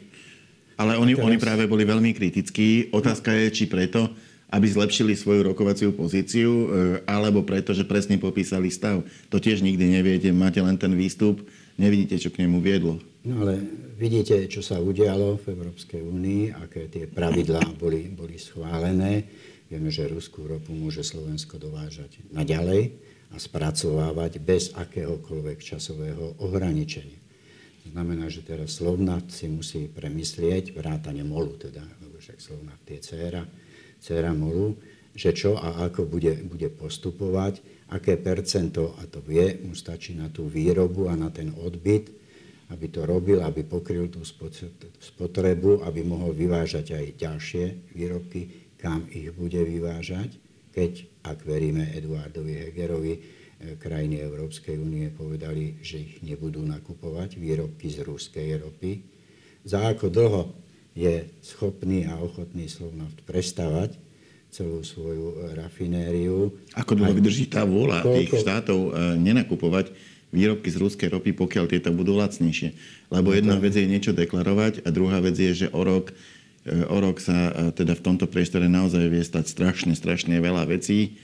Ale 0.81 0.97
oni, 0.97 1.13
teraz... 1.13 1.25
oni 1.29 1.37
práve 1.37 1.63
boli 1.69 1.85
veľmi 1.85 2.09
kritickí. 2.17 2.89
Otázka 2.89 3.29
je, 3.37 3.53
či 3.53 3.65
preto, 3.69 4.09
aby 4.49 4.65
zlepšili 4.65 5.13
svoju 5.13 5.53
rokovaciu 5.53 5.93
pozíciu, 5.93 6.49
e, 6.49 6.65
alebo 7.05 7.45
preto, 7.45 7.71
že 7.71 7.85
presne 7.85 8.17
popísali 8.17 8.73
stav. 8.73 9.05
To 9.29 9.37
tiež 9.37 9.61
nikdy 9.61 10.01
neviete, 10.01 10.33
máte 10.33 10.59
len 10.59 10.75
ten 10.75 10.91
výstup, 10.97 11.45
nevidíte, 11.77 12.17
čo 12.17 12.33
k 12.33 12.43
nemu 12.43 12.57
viedlo. 12.59 12.97
No 13.21 13.45
ale 13.45 13.61
vidíte, 14.01 14.49
čo 14.49 14.65
sa 14.65 14.81
udialo 14.81 15.37
v 15.37 15.53
Európskej 15.53 16.01
únii, 16.01 16.57
aké 16.57 16.89
tie 16.89 17.05
pravidlá 17.05 17.77
boli, 17.77 18.09
boli 18.09 18.41
schválené. 18.41 19.29
Vieme, 19.69 19.93
že 19.93 20.09
ruskú 20.09 20.49
ropu 20.49 20.73
môže 20.73 21.05
Slovensko 21.05 21.61
dovážať 21.61 22.19
naďalej 22.33 22.91
a 23.31 23.39
spracovávať 23.39 24.43
bez 24.43 24.73
akéhokoľvek 24.75 25.63
časového 25.63 26.35
ohraničenia. 26.43 27.20
Znamená, 27.91 28.31
že 28.31 28.39
teraz 28.47 28.79
Slovnaft 28.79 29.35
si 29.35 29.51
musí 29.51 29.91
premyslieť, 29.91 30.71
vrátane 30.71 31.27
MOLu 31.27 31.59
teda, 31.59 31.83
lebo 31.99 32.15
však 32.23 32.39
Slovnaft 32.39 32.87
je 32.87 32.99
dcéra, 33.03 33.43
dcéra 33.99 34.31
MOLu, 34.31 34.79
že 35.11 35.35
čo 35.35 35.59
a 35.59 35.83
ako 35.91 36.07
bude, 36.07 36.39
bude 36.47 36.71
postupovať, 36.71 37.59
aké 37.91 38.15
percento, 38.15 38.95
a 38.95 39.03
to 39.11 39.19
vie, 39.19 39.59
mu 39.67 39.75
stačí 39.75 40.15
na 40.15 40.31
tú 40.31 40.47
výrobu 40.47 41.11
a 41.11 41.19
na 41.19 41.27
ten 41.35 41.51
odbyt, 41.51 42.07
aby 42.71 42.87
to 42.87 43.03
robil, 43.03 43.43
aby 43.43 43.67
pokryl 43.67 44.07
tú 44.07 44.23
spotrebu, 44.23 45.83
aby 45.83 46.07
mohol 46.07 46.31
vyvážať 46.31 46.95
aj 46.95 47.05
ďalšie 47.19 47.65
výrobky, 47.91 48.71
kam 48.79 49.03
ich 49.11 49.27
bude 49.35 49.59
vyvážať, 49.59 50.39
keď, 50.71 51.03
ak 51.27 51.43
veríme 51.43 51.91
Eduardovi 51.91 52.55
Hegerovi, 52.55 53.40
krajiny 53.77 54.21
Európskej 54.21 54.77
únie 54.77 55.09
povedali, 55.13 55.77
že 55.81 56.01
ich 56.01 56.21
nebudú 56.25 56.61
nakupovať, 56.65 57.37
výrobky 57.37 57.89
z 57.89 58.05
ruskej 58.05 58.61
ropy. 58.61 59.05
Za 59.63 59.85
ako 59.93 60.09
dlho 60.09 60.43
je 60.97 61.29
schopný 61.45 62.09
a 62.09 62.19
ochotný 62.19 62.67
Slovnaft 62.67 63.23
prestávať 63.23 63.95
celú 64.51 64.83
svoju 64.83 65.55
rafinériu. 65.55 66.51
Ako 66.75 66.99
dlho 66.99 67.15
vydrží 67.15 67.47
tá 67.47 67.63
vôľa 67.63 68.03
koľko... 68.03 68.17
tých 68.19 68.31
štátov 68.43 68.79
e, 68.83 68.89
nenakupovať 69.15 69.95
výrobky 70.35 70.67
z 70.67 70.77
ruskej 70.79 71.07
ropy, 71.07 71.31
pokiaľ 71.31 71.71
tieto 71.71 71.91
budú 71.95 72.19
lacnejšie. 72.19 72.75
Lebo 73.07 73.31
jedna 73.31 73.55
vec 73.55 73.71
je 73.75 73.87
niečo 73.87 74.11
deklarovať 74.11 74.83
a 74.83 74.91
druhá 74.91 75.23
vec 75.23 75.39
je, 75.39 75.67
že 75.67 75.67
o 75.71 75.79
rok, 75.87 76.11
e, 76.67 76.83
o 76.83 76.97
rok 76.99 77.23
sa 77.23 77.51
e, 77.51 77.51
teda 77.71 77.95
v 77.95 78.03
tomto 78.03 78.27
priestore 78.27 78.67
naozaj 78.67 79.07
vie 79.07 79.23
stať 79.23 79.47
strašne, 79.47 79.95
strašne 79.95 80.35
veľa 80.43 80.67
vecí. 80.67 81.15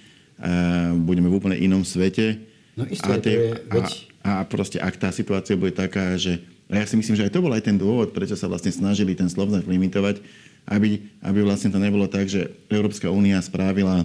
Budeme 1.01 1.29
v 1.29 1.37
úplne 1.37 1.57
inom 1.57 1.81
svete. 1.81 2.41
No 2.77 2.85
isté, 2.85 3.09
a, 3.09 3.17
tie, 3.17 3.33
je, 3.33 3.49
veď... 3.73 3.87
a, 4.21 4.31
a 4.41 4.45
proste 4.45 4.77
ak 4.77 4.97
tá 5.01 5.09
situácia 5.09 5.57
bude 5.57 5.73
taká, 5.73 6.13
že 6.13 6.37
a 6.67 6.83
ja 6.83 6.85
si 6.85 6.99
myslím, 6.99 7.15
že 7.15 7.25
aj 7.25 7.33
to 7.33 7.43
bol 7.43 7.53
aj 7.55 7.63
ten 7.63 7.79
dôvod, 7.79 8.11
prečo 8.11 8.35
sa 8.35 8.51
vlastne 8.51 8.75
snažili 8.75 9.15
ten 9.15 9.31
Slovnaft 9.31 9.71
limitovať, 9.71 10.19
aby, 10.67 10.99
aby 11.23 11.39
vlastne 11.39 11.71
to 11.71 11.79
nebolo 11.79 12.11
tak, 12.11 12.27
že 12.27 12.51
Európska 12.67 13.07
únia 13.07 13.39
spravila 13.39 14.03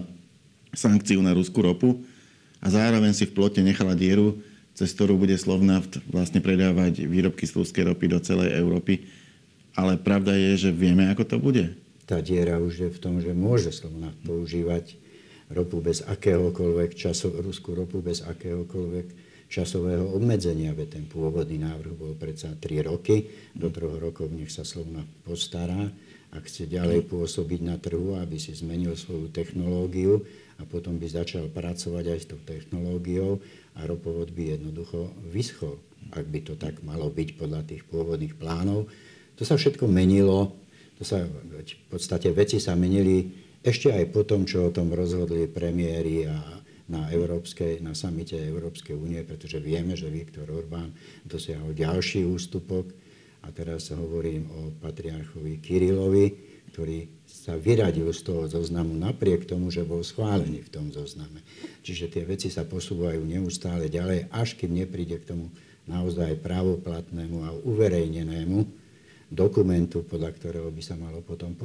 sankciu 0.71 1.19
na 1.19 1.35
ruskú 1.35 1.59
ropu 1.59 1.99
a 2.63 2.71
zároveň 2.71 3.11
si 3.11 3.27
v 3.27 3.35
plote 3.35 3.59
nechala 3.59 3.93
dieru, 3.99 4.39
cez 4.71 4.95
ktorú 4.95 5.19
bude 5.19 5.35
Slovnaft 5.35 5.99
vlastne 6.07 6.39
predávať 6.39 7.03
výrobky 7.03 7.43
z 7.43 7.59
ruskej 7.59 7.91
ropy 7.91 8.05
do 8.09 8.19
celej 8.23 8.55
Európy. 8.55 9.05
Ale 9.75 9.99
pravda 9.99 10.33
je, 10.33 10.69
že 10.69 10.69
vieme, 10.71 11.11
ako 11.11 11.23
to 11.27 11.37
bude. 11.37 11.65
Tá 12.07 12.23
diera 12.23 12.63
už 12.63 12.73
je 12.87 12.89
v 12.89 12.99
tom, 12.99 13.19
že 13.19 13.35
môže 13.35 13.75
Slovnaft 13.75 14.17
používať 14.23 15.02
ropu 15.51 15.83
bez 15.83 16.05
akéhokoľvek 16.05 16.95
časov, 16.95 17.35
ruskú 17.43 17.75
ropu 17.75 17.99
bez 17.99 18.23
akéhokoľvek 18.23 19.07
časového 19.51 20.09
obmedzenia, 20.17 20.73
veď 20.73 20.97
ten 20.97 21.05
pôvodný 21.05 21.61
návrh 21.61 21.93
bol 21.93 22.13
predsa 22.17 22.57
3 22.57 22.89
roky, 22.89 23.29
do 23.53 23.69
troch 23.69 24.01
rokov 24.01 24.33
nech 24.33 24.49
sa 24.49 24.65
Slovna 24.65 25.05
postará, 25.27 25.93
ak 26.33 26.49
chce 26.49 26.65
ďalej 26.65 27.05
pôsobiť 27.05 27.61
na 27.61 27.77
trhu, 27.77 28.17
aby 28.17 28.41
si 28.41 28.57
zmenil 28.57 28.97
svoju 28.97 29.29
technológiu 29.29 30.25
a 30.57 30.65
potom 30.65 30.97
by 30.97 31.05
začal 31.05 31.45
pracovať 31.53 32.05
aj 32.09 32.19
s 32.19 32.29
tou 32.33 32.41
technológiou 32.41 33.37
a 33.77 33.85
ropovod 33.85 34.33
by 34.33 34.57
jednoducho 34.57 35.13
vyschol, 35.29 35.77
ak 36.09 36.25
by 36.25 36.39
to 36.41 36.57
tak 36.57 36.81
malo 36.81 37.13
byť 37.13 37.37
podľa 37.37 37.61
tých 37.69 37.85
pôvodných 37.85 38.33
plánov. 38.33 38.89
To 39.37 39.43
sa 39.45 39.53
všetko 39.53 39.85
menilo, 39.85 40.57
to 40.97 41.05
sa, 41.05 41.21
v 41.21 41.87
podstate 41.93 42.33
veci 42.33 42.57
sa 42.57 42.73
menili 42.73 43.29
ešte 43.63 43.89
aj 43.95 44.11
po 44.11 44.27
tom, 44.27 44.43
čo 44.43 44.67
o 44.67 44.73
tom 44.75 44.91
rozhodli 44.91 45.47
premiéry 45.47 46.27
a 46.27 46.35
na, 46.91 47.07
Európskej, 47.09 47.79
na 47.79 47.95
samite 47.95 48.35
Európskej 48.35 48.93
únie, 48.93 49.23
pretože 49.23 49.63
vieme, 49.63 49.95
že 49.95 50.11
Viktor 50.11 50.51
Orbán 50.51 50.91
dosiahol 51.23 51.71
ďalší 51.71 52.27
ústupok 52.27 52.91
a 53.43 53.51
teraz 53.55 53.91
hovorím 53.95 54.51
o 54.51 54.61
patriarchovi 54.83 55.63
Kirilovi, 55.63 56.25
ktorý 56.75 57.07
sa 57.23 57.55
vyradil 57.55 58.09
z 58.11 58.21
toho 58.25 58.49
zoznamu 58.51 58.95
napriek 58.97 59.47
tomu, 59.47 59.71
že 59.71 59.87
bol 59.87 60.03
schválený 60.03 60.63
v 60.67 60.73
tom 60.73 60.91
zozname. 60.91 61.43
Čiže 61.85 62.11
tie 62.11 62.23
veci 62.27 62.51
sa 62.51 62.67
posúvajú 62.67 63.23
neustále 63.23 63.87
ďalej, 63.87 64.31
až 64.33 64.59
kým 64.59 64.75
nepríde 64.75 65.23
k 65.23 65.35
tomu 65.35 65.47
naozaj 65.87 66.39
právoplatnému 66.39 67.37
a 67.43 67.51
uverejnenému 67.67 68.83
dokumentu, 69.33 70.05
podľa 70.05 70.31
ktorého 70.39 70.69
by 70.69 70.81
sa 70.85 70.95
malo 70.95 71.19
potom 71.25 71.57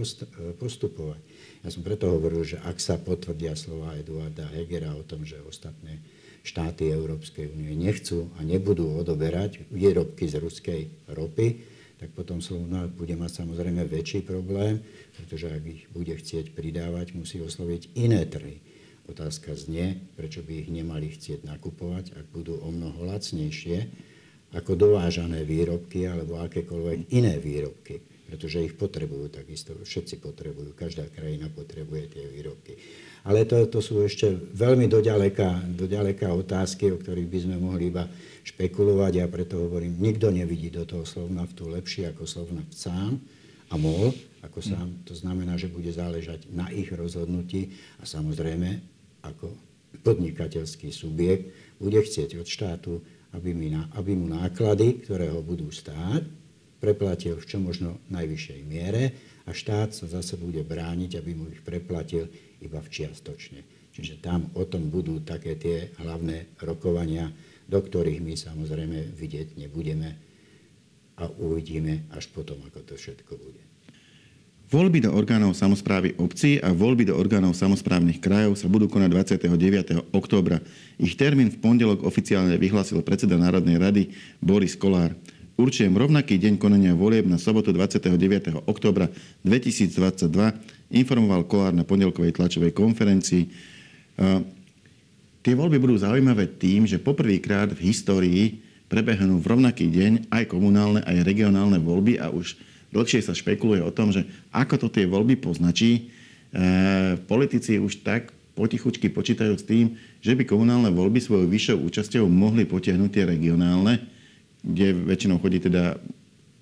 postupovať. 0.59 1.21
Ja 1.67 1.75
som 1.75 1.83
preto 1.83 2.07
hovoril, 2.07 2.47
že 2.47 2.63
ak 2.63 2.79
sa 2.79 2.95
potvrdia 3.01 3.59
slova 3.59 3.99
Eduarda 3.99 4.47
Hegera 4.55 4.95
o 4.95 5.03
tom, 5.03 5.27
že 5.27 5.43
ostatné 5.43 5.99
štáty 6.47 6.87
Európskej 6.95 7.51
únie 7.51 7.75
nechcú 7.75 8.31
a 8.39 8.47
nebudú 8.47 8.95
odoberať 8.95 9.67
výrobky 9.75 10.31
z 10.31 10.39
ruskej 10.39 10.81
ropy, 11.11 11.61
tak 11.99 12.15
potom 12.15 12.39
Slovnaft 12.39 12.95
bude 12.95 13.19
mať 13.19 13.43
samozrejme 13.43 13.83
väčší 13.91 14.23
problém, 14.23 14.79
pretože 15.19 15.51
ak 15.51 15.63
ich 15.67 15.83
bude 15.91 16.15
chcieť 16.15 16.55
pridávať, 16.55 17.19
musí 17.19 17.43
osloviť 17.43 17.99
iné 17.99 18.23
trhy. 18.23 18.63
Otázka 19.11 19.59
znie, 19.59 19.99
prečo 20.15 20.47
by 20.47 20.63
ich 20.63 20.71
nemali 20.71 21.11
chcieť 21.11 21.43
nakupovať, 21.43 22.15
ak 22.15 22.27
budú 22.31 22.55
o 22.63 22.71
mnoho 22.71 23.03
lacnejšie 23.03 23.91
ako 24.55 24.79
dovážané 24.79 25.43
výrobky 25.43 26.07
alebo 26.07 26.39
akékoľvek 26.39 27.11
iné 27.11 27.35
výrobky 27.43 28.18
pretože 28.29 28.61
ich 28.61 28.77
potrebujú 28.77 29.33
takisto. 29.33 29.73
Všetci 29.73 30.21
potrebujú, 30.21 30.77
každá 30.77 31.09
krajina 31.09 31.49
potrebuje 31.49 32.13
tie 32.13 32.25
výrobky. 32.29 32.77
Ale 33.25 33.49
to, 33.49 33.65
to 33.73 33.81
sú 33.81 34.05
ešte 34.05 34.29
veľmi 34.53 34.85
doďaleka, 34.85 35.65
doďaleka 35.73 36.29
otázky, 36.29 36.93
o 36.93 37.01
ktorých 37.01 37.29
by 37.33 37.39
sme 37.49 37.57
mohli 37.57 37.89
iba 37.89 38.05
špekulovať. 38.45 39.13
Ja 39.17 39.27
preto 39.33 39.65
hovorím, 39.65 39.97
nikto 39.97 40.29
nevidí 40.29 40.69
do 40.69 40.85
toho 40.85 41.09
Slovnaftu 41.09 41.73
lepšie 41.73 42.13
ako 42.13 42.29
Slovnaft 42.29 42.77
sám 42.77 43.17
a 43.73 43.75
MOL 43.81 44.13
ako 44.45 44.61
sám. 44.61 44.89
To 45.09 45.17
znamená, 45.17 45.57
že 45.57 45.73
bude 45.73 45.89
záležať 45.89 46.53
na 46.53 46.69
ich 46.69 46.93
rozhodnutí 46.93 47.73
a 47.99 48.05
samozrejme 48.05 48.77
ako 49.25 49.57
podnikateľský 50.05 50.93
subjekt 50.93 51.49
bude 51.81 51.97
chcieť 51.97 52.37
od 52.37 52.47
štátu, 52.47 52.93
aby, 53.33 53.57
mi, 53.57 53.73
aby 53.73 54.13
mu 54.13 54.29
náklady, 54.31 55.01
ktoré 55.05 55.33
ho 55.33 55.41
budú 55.41 55.73
stáť, 55.73 56.38
preplatil 56.79 57.39
v 57.39 57.47
čo 57.47 57.59
možno 57.59 57.99
najvyššej 58.11 58.61
miere 58.67 59.15
a 59.47 59.51
štát 59.51 59.95
sa 59.95 60.07
zase 60.07 60.39
bude 60.39 60.63
brániť, 60.63 61.19
aby 61.19 61.31
mu 61.35 61.51
ich 61.51 61.63
preplatil 61.63 62.31
iba 62.63 62.79
v 62.79 62.89
čiastočne. 62.89 63.61
Čiže 63.95 64.23
tam 64.23 64.47
o 64.55 64.63
tom 64.63 64.95
budú 64.95 65.19
také 65.27 65.59
tie 65.59 65.91
hlavné 65.99 66.59
rokovania, 66.63 67.35
do 67.67 67.83
ktorých 67.83 68.23
my 68.23 68.35
samozrejme 68.39 69.11
vidieť 69.19 69.59
nebudeme 69.59 70.15
a 71.19 71.27
uvidíme 71.27 72.07
až 72.15 72.31
potom, 72.31 72.63
ako 72.63 72.81
to 72.87 72.95
všetko 72.95 73.35
bude. 73.35 73.63
Voľby 74.69 75.01
do 75.01 75.17
orgánov 75.17 75.57
samozprávy 75.57 76.13
obcí 76.21 76.61
a 76.61 76.77
voľby 76.77 77.09
do 77.09 77.17
orgánov 77.17 77.57
samozprávnych 77.57 78.21
krajov 78.21 78.61
sa 78.61 78.69
budú 78.69 78.85
konať 78.85 79.41
29. 79.41 80.13
októbra. 80.13 80.61
Ich 81.01 81.17
termín 81.17 81.49
v 81.49 81.57
pondelok 81.57 82.05
oficiálne 82.05 82.53
vyhlásil 82.61 83.01
predseda 83.01 83.41
Národnej 83.41 83.81
rady 83.81 84.03
Boris 84.45 84.77
Kolár. 84.77 85.17
Určujem 85.59 85.91
rovnaký 85.91 86.39
deň 86.39 86.55
konania 86.55 86.95
volieb 86.95 87.27
na 87.27 87.35
sobotu 87.35 87.75
29. 87.75 88.63
oktobra 88.71 89.11
2022, 89.43 90.31
informoval 90.95 91.51
Kolár 91.51 91.75
na 91.75 91.83
pondelkovej 91.83 92.39
tlačovej 92.39 92.71
konferencii. 92.71 93.51
Tie 95.43 95.55
voľby 95.59 95.83
budú 95.83 95.99
zaujímavé 95.99 96.47
tým, 96.47 96.87
že 96.87 97.03
poprvýkrát 97.03 97.75
v 97.75 97.91
histórii 97.91 98.63
prebehnú 98.87 99.43
v 99.43 99.51
rovnaký 99.51 99.91
deň 99.91 100.31
aj 100.31 100.47
komunálne, 100.47 101.03
aj 101.03 101.27
regionálne 101.27 101.83
voľby 101.83 102.23
a 102.23 102.31
už 102.31 102.55
dlhšie 102.95 103.27
sa 103.27 103.35
špekuluje 103.35 103.83
o 103.83 103.91
tom, 103.91 104.15
že 104.15 104.31
ako 104.55 104.87
to 104.87 104.95
tie 104.95 105.11
voľby 105.11 105.43
poznačí. 105.43 106.07
E, 106.55 107.19
politici 107.27 107.83
už 107.83 108.07
tak 108.07 108.31
potichučky 108.55 109.11
počítajú 109.11 109.59
s 109.59 109.67
tým, 109.67 109.99
že 110.23 110.39
by 110.39 110.47
komunálne 110.47 110.95
voľby 110.95 111.19
svojou 111.19 111.51
vyššou 111.51 111.83
účasťou 111.83 112.31
mohli 112.31 112.63
potiahnuť 112.63 113.11
tie 113.11 113.27
regionálne 113.27 114.18
kde 114.69 114.93
väčšinou 114.93 115.41
chodí 115.41 115.65
teda 115.65 115.97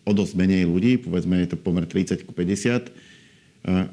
o 0.06 0.12
dosť 0.14 0.38
menej 0.38 0.70
ľudí, 0.70 1.02
povedzme 1.02 1.42
je 1.42 1.50
to 1.50 1.56
pomer 1.58 1.82
30 1.82 2.22
ku 2.22 2.30
50, 2.30 2.94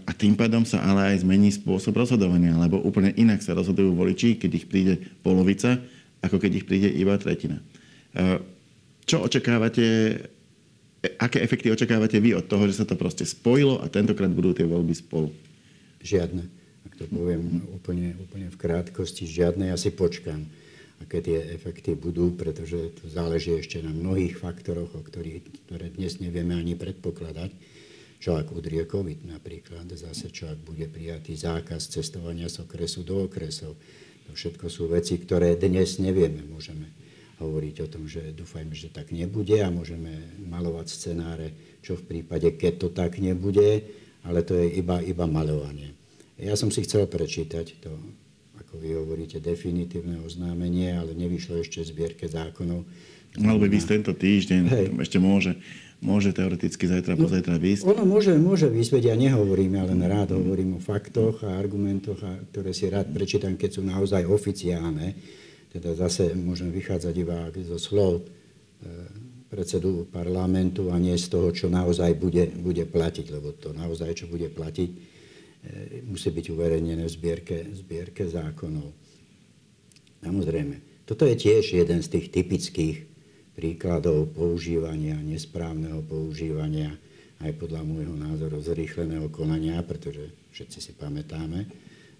a 0.05 0.11
tým 0.13 0.37
pádom 0.37 0.61
sa 0.69 0.85
ale 0.85 1.17
aj 1.17 1.25
zmení 1.25 1.49
spôsob 1.49 1.97
rozhodovania, 1.97 2.53
lebo 2.53 2.77
úplne 2.77 3.09
inak 3.17 3.41
sa 3.41 3.57
rozhodujú 3.57 3.97
voliči, 3.97 4.37
keď 4.37 4.51
ich 4.53 4.69
príde 4.69 5.01
polovica, 5.25 5.81
ako 6.21 6.37
keď 6.37 6.51
ich 6.61 6.65
príde 6.69 6.93
iba 6.93 7.17
tretina. 7.17 7.57
Čo 9.09 9.25
očakávate, 9.25 10.21
aké 11.17 11.41
efekty 11.41 11.73
očakávate 11.73 12.21
vy 12.21 12.37
od 12.37 12.45
toho, 12.45 12.69
že 12.69 12.77
sa 12.77 12.85
to 12.85 12.93
proste 12.93 13.25
spojilo 13.25 13.81
a 13.81 13.89
tentokrát 13.89 14.29
budú 14.29 14.53
tie 14.53 14.69
voľby 14.69 14.93
spolu? 14.93 15.33
Žiadne. 16.05 16.45
Ak 16.85 16.93
to 16.93 17.09
poviem 17.09 17.65
úplne, 17.73 18.13
úplne 18.21 18.53
v 18.53 18.57
krátkosti, 18.61 19.25
žiadne. 19.25 19.73
Ja 19.73 19.77
si 19.81 19.89
počkám 19.89 20.45
aké 21.03 21.19
tie 21.19 21.39
efekty 21.53 21.93
budú, 21.99 22.31
pretože 22.33 22.95
to 22.97 23.11
záleží 23.11 23.59
ešte 23.59 23.83
na 23.83 23.91
mnohých 23.91 24.39
faktoroch, 24.39 24.95
o 24.95 25.01
ktorých, 25.03 25.67
ktoré 25.67 25.91
dnes 25.91 26.23
nevieme 26.23 26.55
ani 26.55 26.79
predpokladať. 26.79 27.51
Čo 28.23 28.39
ak 28.39 28.55
udrie 28.55 28.87
COVID 28.87 29.27
napríklad, 29.27 29.91
zase 29.99 30.31
čo 30.31 30.47
ak 30.47 30.63
bude 30.63 30.87
prijatý 30.87 31.35
zákaz 31.35 31.91
cestovania 31.91 32.47
z 32.47 32.63
okresu 32.63 33.03
do 33.03 33.27
okresov. 33.27 33.75
To 34.25 34.31
všetko 34.31 34.71
sú 34.71 34.87
veci, 34.87 35.19
ktoré 35.19 35.59
dnes 35.59 35.99
nevieme. 35.99 36.47
Môžeme 36.47 36.87
hovoriť 37.43 37.75
o 37.83 37.87
tom, 37.91 38.07
že 38.07 38.31
dúfajme, 38.31 38.71
že 38.71 38.87
tak 38.87 39.11
nebude 39.11 39.59
a 39.59 39.67
môžeme 39.67 40.39
malovať 40.39 40.87
scenáre, 40.87 41.51
čo 41.83 41.99
v 41.99 42.07
prípade, 42.07 42.55
keď 42.55 42.73
to 42.79 42.87
tak 42.95 43.19
nebude, 43.19 43.83
ale 44.23 44.39
to 44.47 44.55
je 44.55 44.79
iba, 44.79 45.03
iba 45.03 45.27
malovanie. 45.27 45.91
Ja 46.39 46.55
som 46.55 46.71
si 46.71 46.87
chcel 46.87 47.11
prečítať 47.11 47.83
to 47.83 47.91
ako 48.63 48.79
vy 48.79 48.89
hovoríte, 48.95 49.43
definitívne 49.43 50.23
oznámenie, 50.23 50.95
ale 50.95 51.13
nevyšlo 51.13 51.61
ešte 51.61 51.83
zbierke 51.83 52.25
zákonov. 52.25 52.87
Mal 53.37 53.57
by 53.57 53.65
ísť 53.65 53.89
tento 53.89 54.13
týždeň, 54.13 54.61
Hej. 54.69 54.85
ešte 55.01 55.17
môže, 55.17 55.57
môže 55.97 56.29
teoreticky 56.37 56.85
zajtra, 56.85 57.17
no, 57.17 57.25
pozajtra 57.25 57.57
výsť. 57.57 57.81
Ono 57.89 58.05
môže, 58.05 58.37
môže 58.37 58.69
výsť, 58.69 59.01
ja 59.01 59.17
nehovorím, 59.17 59.81
ja 59.81 59.89
len 59.89 60.01
rád 60.05 60.37
hovorím 60.37 60.77
o 60.77 60.79
faktoch 60.81 61.41
a 61.41 61.57
argumentoch, 61.57 62.21
a, 62.21 62.37
ktoré 62.53 62.77
si 62.77 62.85
rád 62.93 63.09
prečítam, 63.09 63.57
keď 63.57 63.69
sú 63.77 63.81
naozaj 63.81 64.29
oficiálne. 64.29 65.17
Teda 65.73 65.97
zase 65.97 66.37
môžem 66.37 66.69
vychádzať 66.69 67.13
iba 67.17 67.49
zo 67.65 67.81
slov 67.81 68.21
e, 68.21 68.23
predsedu 69.49 70.05
parlamentu 70.13 70.93
a 70.93 71.01
nie 71.01 71.17
z 71.17 71.33
toho, 71.33 71.49
čo 71.49 71.73
naozaj 71.73 72.13
bude, 72.13 72.53
bude 72.61 72.85
platiť, 72.85 73.25
lebo 73.33 73.57
to 73.57 73.73
naozaj, 73.73 74.13
čo 74.13 74.25
bude 74.29 74.53
platiť, 74.53 74.89
musí 76.07 76.29
byť 76.29 76.45
uverejnené 76.51 77.07
v 77.07 77.13
zbierke, 77.13 77.57
zbierke 77.71 78.27
zákonov. 78.27 78.91
Samozrejme, 80.23 81.03
toto 81.07 81.27
je 81.27 81.35
tiež 81.35 81.83
jeden 81.83 81.99
z 82.03 82.07
tých 82.19 82.27
typických 82.31 82.97
príkladov 83.53 84.31
používania, 84.33 85.19
nesprávneho 85.19 86.03
používania, 86.03 86.95
aj 87.43 87.51
podľa 87.59 87.83
môjho 87.83 88.15
názoru 88.15 88.63
zrýchleného 88.63 89.27
konania, 89.27 89.83
pretože 89.83 90.31
všetci 90.55 90.79
si 90.79 90.91
pamätáme, 90.95 91.67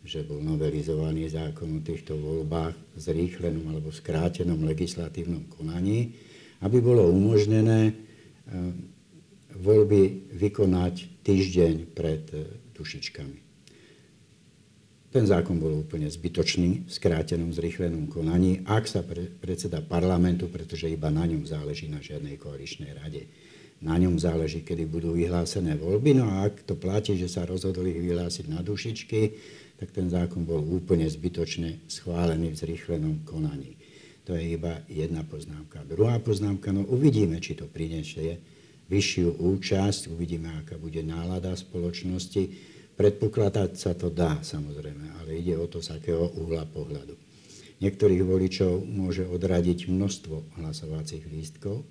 že 0.03 0.27
bol 0.27 0.43
novelizovaný 0.43 1.32
zákon 1.32 1.79
o 1.79 1.79
týchto 1.79 2.19
voľbách 2.19 2.75
v 2.75 2.99
zrýchlenom 2.99 3.71
alebo 3.71 3.88
skrátenom 3.88 4.67
legislatívnom 4.67 5.47
konaní, 5.47 6.12
aby 6.60 6.84
bolo 6.84 7.08
umožnené 7.08 7.88
e, 7.88 7.93
voľby 9.63 10.36
vykonať 10.36 11.23
týždeň 11.23 11.75
pred 11.95 12.23
dušičkami. 12.73 13.53
Ten 15.13 15.29
zákon 15.29 15.62
bol 15.62 15.86
úplne 15.86 16.09
zbytočný 16.09 16.89
v 16.89 16.91
skrátenom, 16.91 17.53
zrychlenom 17.53 18.09
konaní, 18.09 18.65
ak 18.65 18.89
sa 18.89 19.05
pre, 19.05 19.29
predseda 19.29 19.77
parlamentu, 19.86 20.49
pretože 20.49 20.89
iba 20.89 21.13
na 21.13 21.29
ňom 21.29 21.45
záleží 21.45 21.86
na 21.86 22.01
žiadnej 22.01 22.41
koaličnej 22.41 22.97
rade. 22.97 23.29
Na 23.86 23.93
ňom 23.93 24.17
záleží, 24.17 24.65
kedy 24.65 24.89
budú 24.89 25.13
vyhlásené 25.13 25.77
voľby, 25.77 26.17
no 26.17 26.25
a 26.25 26.49
ak 26.49 26.65
to 26.65 26.73
platí, 26.73 27.13
že 27.13 27.29
sa 27.29 27.45
rozhodli 27.45 27.93
ich 27.93 28.01
vyhlásiť 28.01 28.49
na 28.49 28.65
dušičky, 28.65 29.21
tak 29.77 29.93
ten 29.93 30.09
zákon 30.09 30.49
bol 30.49 30.65
úplne 30.65 31.05
zbytočne 31.05 31.86
schválený 31.86 32.57
v 32.57 32.59
zrychlenom 32.65 33.21
konaní. 33.21 33.77
To 34.25 34.33
je 34.33 34.57
iba 34.57 34.81
jedna 34.89 35.21
poznámka. 35.21 35.86
Druhá 35.86 36.17
poznámka, 36.23 36.73
no 36.73 36.89
uvidíme, 36.89 37.38
či 37.38 37.53
to 37.53 37.69
prinesie 37.69 38.41
vyššiu 38.91 39.39
účasť, 39.39 40.11
uvidíme, 40.11 40.51
aká 40.63 40.75
bude 40.75 40.99
nálada 41.03 41.55
spoločnosti, 41.55 42.73
Predpokladať 42.93 43.71
sa 43.73 43.97
to 43.97 44.13
dá, 44.13 44.37
samozrejme, 44.45 45.17
ale 45.17 45.41
ide 45.41 45.57
o 45.57 45.65
to, 45.65 45.81
z 45.81 45.97
akého 45.97 46.29
uhla 46.37 46.69
pohľadu. 46.69 47.17
Niektorých 47.81 48.21
voličov 48.21 48.85
môže 48.85 49.25
odradiť 49.25 49.89
množstvo 49.89 50.61
hlasovacích 50.61 51.25
lístkov, 51.25 51.81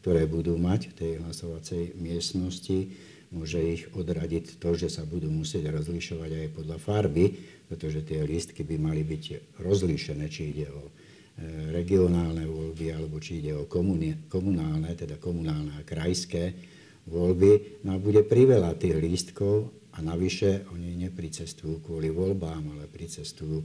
ktoré 0.00 0.30
budú 0.30 0.54
mať 0.54 0.94
v 0.94 0.96
tej 0.96 1.12
hlasovacej 1.18 1.98
miestnosti. 1.98 2.94
Môže 3.34 3.58
ich 3.58 3.90
odradiť 3.90 4.62
to, 4.62 4.78
že 4.78 4.86
sa 4.86 5.02
budú 5.02 5.34
musieť 5.34 5.66
rozlišovať 5.74 6.30
aj 6.30 6.48
podľa 6.54 6.78
farby, 6.78 7.42
pretože 7.66 8.06
tie 8.06 8.22
lístky 8.22 8.62
by 8.62 8.78
mali 8.78 9.02
byť 9.02 9.58
rozlíšené, 9.58 10.30
či 10.30 10.54
ide 10.54 10.70
o 10.70 10.94
regionálne 11.72 12.44
voľby, 12.44 12.92
alebo 12.92 13.16
či 13.18 13.40
ide 13.40 13.56
o 13.56 13.64
komunálne, 13.66 14.90
teda 14.92 15.16
komunálne 15.16 15.80
a 15.80 15.82
krajské 15.82 16.52
voľby. 17.08 17.82
No 17.88 17.96
a 17.96 18.02
bude 18.02 18.22
priveľa 18.22 18.76
tých 18.76 19.00
lístkov 19.00 19.72
a 19.96 20.04
navyše 20.04 20.68
oni 20.70 20.96
nepricestujú 21.08 21.82
kvôli 21.82 22.12
voľbám, 22.12 22.76
ale 22.76 22.84
pricestujú 22.86 23.64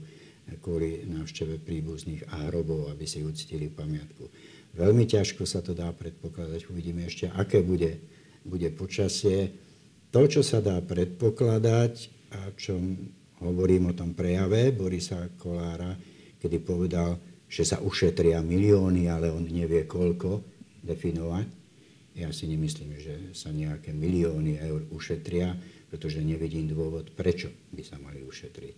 kvôli 0.64 1.04
návšteve 1.04 1.60
príbuzných 1.60 2.32
a 2.32 2.48
hrobov, 2.48 2.88
aby 2.88 3.04
si 3.04 3.20
uctili 3.20 3.68
pamiatku. 3.68 4.32
Veľmi 4.80 5.04
ťažko 5.04 5.44
sa 5.44 5.60
to 5.60 5.76
dá 5.76 5.92
predpokladať. 5.92 6.72
Uvidíme 6.72 7.04
ešte, 7.04 7.28
aké 7.28 7.60
bude, 7.60 8.00
bude 8.48 8.72
počasie. 8.72 9.52
To, 10.16 10.24
čo 10.24 10.40
sa 10.40 10.64
dá 10.64 10.80
predpokladať 10.80 11.94
a 12.32 12.40
čo 12.56 12.80
hovorím 13.44 13.92
o 13.92 13.98
tom 13.98 14.16
prejave 14.16 14.72
Borisa 14.72 15.36
Kolára, 15.36 15.92
kedy 16.40 16.58
povedal, 16.64 17.20
že 17.48 17.64
sa 17.64 17.80
ušetria 17.80 18.44
milióny, 18.44 19.08
ale 19.08 19.32
on 19.32 19.48
nevie 19.48 19.88
koľko 19.88 20.44
definovať. 20.84 21.48
Ja 22.18 22.34
si 22.34 22.50
nemyslím, 22.50 22.98
že 23.00 23.16
sa 23.38 23.54
nejaké 23.54 23.94
milióny 23.94 24.60
eur 24.60 24.84
ušetria, 24.92 25.56
pretože 25.88 26.20
nevidím 26.20 26.68
dôvod, 26.68 27.14
prečo 27.16 27.54
by 27.72 27.84
sa 27.86 27.96
mali 28.02 28.20
ušetriť. 28.26 28.76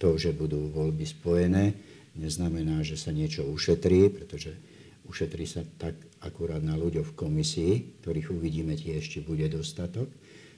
To, 0.00 0.16
že 0.16 0.32
budú 0.32 0.72
voľby 0.72 1.04
spojené, 1.04 1.76
neznamená, 2.16 2.80
že 2.80 2.96
sa 2.96 3.12
niečo 3.12 3.44
ušetrí, 3.44 4.08
pretože 4.08 4.56
ušetrí 5.04 5.44
sa 5.44 5.66
tak 5.76 5.98
akurát 6.24 6.62
na 6.64 6.78
ľuďoch 6.78 7.12
v 7.12 7.18
komisii, 7.18 7.72
ktorých 8.00 8.32
uvidíme 8.32 8.78
tiež, 8.78 9.02
či 9.04 9.18
bude 9.20 9.44
dostatok 9.52 10.08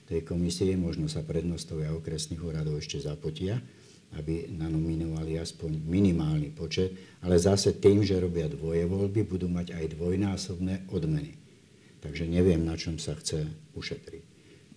tej 0.07 0.23
komisie. 0.23 0.79
Možno 0.79 1.11
sa 1.11 1.25
prednostovia 1.25 1.91
okresných 1.91 2.39
úradov 2.39 2.79
ešte 2.79 3.03
zapotia 3.03 3.59
aby 4.17 4.49
nanominovali 4.53 5.41
aspoň 5.41 5.81
minimálny 5.89 6.53
počet, 6.53 6.93
ale 7.25 7.41
zase 7.41 7.77
tým, 7.77 8.05
že 8.05 8.21
robia 8.21 8.45
dvoje 8.45 8.85
voľby, 8.85 9.25
budú 9.25 9.49
mať 9.49 9.73
aj 9.73 9.85
dvojnásobné 9.97 10.89
odmeny. 10.93 11.33
Takže 12.03 12.27
neviem, 12.27 12.61
na 12.61 12.75
čom 12.75 12.99
sa 12.99 13.15
chce 13.15 13.47
ušetriť. 13.73 14.23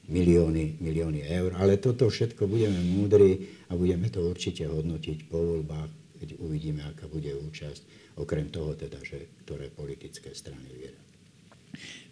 Milióny, 0.07 0.79
milióny 0.79 1.27
eur, 1.27 1.59
ale 1.59 1.83
toto 1.83 2.07
všetko 2.07 2.47
budeme 2.47 2.79
múdri 2.79 3.51
a 3.67 3.75
budeme 3.75 4.07
to 4.07 4.23
určite 4.23 4.63
hodnotiť 4.63 5.27
po 5.27 5.35
voľbách, 5.35 5.91
keď 6.23 6.39
uvidíme, 6.39 6.87
aká 6.87 7.11
bude 7.11 7.35
účasť, 7.35 8.15
okrem 8.15 8.47
toho 8.47 8.79
teda, 8.79 9.03
že 9.03 9.27
ktoré 9.43 9.67
politické 9.75 10.31
strany 10.31 10.63
vyhrali. 10.71 11.07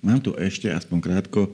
Mám 0.04 0.20
tu 0.20 0.34
ešte 0.36 0.68
aspoň 0.68 0.98
krátko 1.00 1.40
e, 1.48 1.50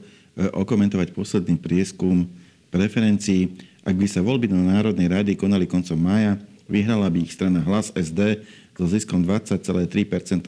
okomentovať 0.51 1.15
posledný 1.15 1.55
prieskum 1.61 2.27
preferencií. 2.73 3.70
Ak 3.81 3.97
by 3.97 4.05
sa 4.05 4.21
voľby 4.21 4.45
do 4.45 4.57
Národnej 4.57 5.09
rady 5.09 5.33
konali 5.33 5.65
koncom 5.65 5.97
mája, 5.97 6.37
vyhrala 6.69 7.09
by 7.09 7.25
ich 7.25 7.33
strana 7.33 7.65
Hlas 7.65 7.89
SD 7.97 8.45
so 8.77 8.85
ziskom 8.85 9.25
20,3% 9.25 9.61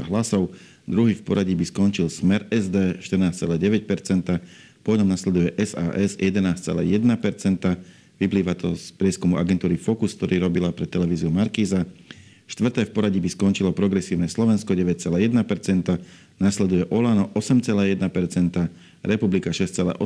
hlasov, 0.10 0.54
druhý 0.90 1.18
v 1.18 1.22
poradí 1.22 1.54
by 1.54 1.66
skončil 1.66 2.10
Smer 2.10 2.46
SD 2.50 3.02
14,9% 3.02 4.42
potom 4.82 5.06
nasleduje 5.08 5.54
SAS 5.62 6.18
11,1% 6.18 6.82
vyplýva 8.22 8.54
to 8.54 8.78
z 8.78 8.94
prieskumu 8.98 9.42
agentúry 9.42 9.80
Focus, 9.80 10.14
ktorý 10.14 10.44
robila 10.44 10.70
pre 10.70 10.86
televíziu 10.86 11.34
Markíza. 11.34 11.88
Štvrté 12.44 12.86
v 12.86 12.92
poradí 12.92 13.24
by 13.24 13.30
skončilo 13.32 13.72
Progresívne 13.72 14.28
Slovensko 14.28 14.76
9,1% 14.76 15.14
nasleduje 16.38 16.84
Olano 16.92 17.32
8,1% 17.34 17.98
Republika 19.08 19.50
6,8% 19.50 19.98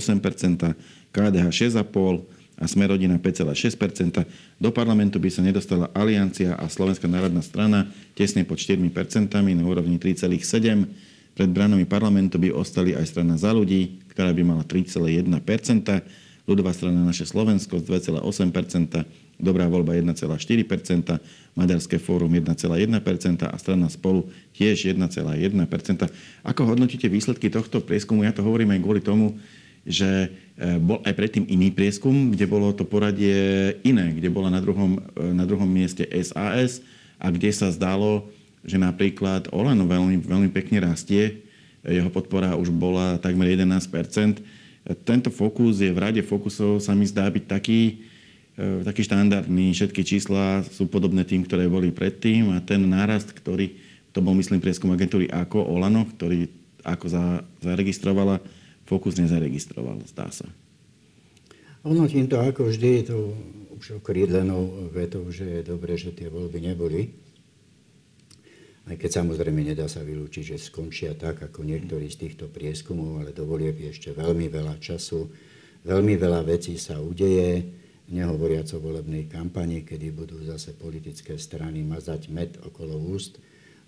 KDH 1.11 1.47
6,5 1.49 2.36
a 2.57 2.65
sme 2.65 2.89
rodina 2.89 3.21
5,6% 3.21 4.25
Do 4.57 4.73
parlamentu 4.73 5.21
by 5.21 5.29
sa 5.29 5.45
nedostala 5.45 5.93
Aliancia 5.93 6.57
a 6.57 6.65
Slovenská 6.65 7.05
národná 7.05 7.45
strana 7.45 7.85
tesne 8.17 8.41
pod 8.41 8.57
4% 8.57 8.81
na 9.29 9.63
úrovni 9.63 10.01
3,7 10.01 10.41
Pred 11.37 11.53
branami 11.53 11.85
parlamentu 11.85 12.41
by 12.41 12.49
ostali 12.49 12.97
aj 12.97 13.13
strana 13.13 13.37
za 13.37 13.53
ľudí, 13.53 14.01
ktorá 14.09 14.33
by 14.33 14.41
mala 14.41 14.65
3,1% 14.65 15.37
ľudová 16.49 16.73
strana 16.73 17.05
naše 17.05 17.29
Slovensko 17.29 17.77
z 17.77 18.09
2,8% 18.09 18.25
Dobrá 19.37 19.69
voľba 19.69 19.93
1,4% 19.93 20.33
Maďarské 21.53 22.01
fórum 22.01 22.33
1,1% 22.33 23.45
a 23.45 23.53
strana 23.61 23.85
spolu 23.85 24.33
tiež 24.57 24.97
1,1% 24.97 26.09
Ako 26.41 26.61
hodnotíte 26.65 27.05
výsledky 27.05 27.53
tohto 27.53 27.85
prieskumu? 27.85 28.25
Ja 28.25 28.33
to 28.33 28.41
hovorím 28.41 28.73
aj 28.73 28.81
kvôli 28.81 29.01
tomu, 29.05 29.37
že 29.85 30.33
bol 30.81 30.99
aj 31.05 31.13
predtým 31.13 31.45
iný 31.45 31.69
prieskum, 31.69 32.33
kde 32.33 32.49
bolo 32.49 32.73
to 32.73 32.81
poradie 32.81 33.77
iné, 33.85 34.09
kde 34.17 34.33
bola 34.33 34.49
na 34.49 34.57
druhom, 34.57 34.97
e, 35.13 35.21
na 35.33 35.45
druhom 35.45 35.69
mieste 35.69 36.01
SAS 36.09 36.81
a 37.21 37.29
kde 37.29 37.53
sa 37.53 37.69
zdalo, 37.69 38.25
že 38.65 38.81
napríklad 38.81 39.53
Olano 39.53 39.85
veľmi, 39.85 40.17
veľmi 40.25 40.49
pekne 40.49 40.81
rastie, 40.81 41.45
jeho 41.85 42.09
podpora 42.09 42.57
už 42.57 42.73
bola 42.73 43.21
takmer 43.21 43.53
11% 43.53 44.41
Tento 45.03 45.27
fokus 45.27 45.83
je 45.83 45.91
v 45.91 45.99
rade 45.99 46.21
fokusov, 46.23 46.79
sa 46.79 46.95
mi 46.95 47.03
zdá 47.03 47.27
byť 47.27 47.43
taký, 47.43 48.07
taký 48.55 49.03
štandardný. 49.03 49.75
Všetky 49.75 49.99
čísla 50.07 50.63
sú 50.63 50.87
podobné 50.87 51.27
tým, 51.27 51.43
ktoré 51.43 51.67
boli 51.67 51.91
predtým 51.91 52.55
a 52.55 52.63
ten 52.63 52.87
nárast, 52.87 53.35
ktorý, 53.35 53.75
to 54.15 54.23
bol 54.23 54.31
myslím 54.39 54.63
prieskum 54.63 54.95
agentúry 54.95 55.27
ako 55.27 55.59
Olano, 55.59 56.07
ktorý 56.15 56.47
ako 56.87 57.05
za, 57.11 57.43
zaregistrovala, 57.59 58.39
Fokus 58.87 59.19
nezaregistroval, 59.19 59.99
zdá 60.07 60.31
sa. 60.31 60.47
Ono 61.83 62.07
týmto 62.07 62.39
ako 62.39 62.71
vždy 62.71 63.03
to 63.03 63.35
už 63.75 63.99
okrídlenou 64.01 64.89
vetou, 64.89 65.27
že 65.27 65.59
je 65.59 65.61
dobré, 65.61 65.99
že 65.99 66.15
tie 66.15 66.31
voľby 66.31 66.63
neboli. 66.63 67.11
Aj 68.87 68.95
keď 68.95 69.21
samozrejme 69.21 69.59
nedá 69.67 69.91
sa 69.91 69.99
vylúčiť, 69.99 70.55
že 70.55 70.57
skončia 70.71 71.11
tak, 71.19 71.43
ako 71.43 71.67
niektorí 71.67 72.07
z 72.07 72.27
týchto 72.27 72.47
prieskumov, 72.47 73.19
ale 73.19 73.35
do 73.35 73.43
volieb 73.43 73.75
ešte 73.83 74.15
veľmi 74.15 74.47
veľa 74.47 74.79
času. 74.79 75.27
Veľmi 75.83 76.15
veľa 76.15 76.47
vecí 76.47 76.79
sa 76.79 77.03
udeje, 77.03 77.67
nehovoriac 78.07 78.71
o 78.71 78.79
volebnej 78.79 79.27
kampani, 79.27 79.83
kedy 79.83 80.15
budú 80.15 80.39
zase 80.47 80.71
politické 80.71 81.35
strany 81.35 81.83
mazať 81.83 82.31
med 82.31 82.55
okolo 82.63 82.95
úst 83.11 83.35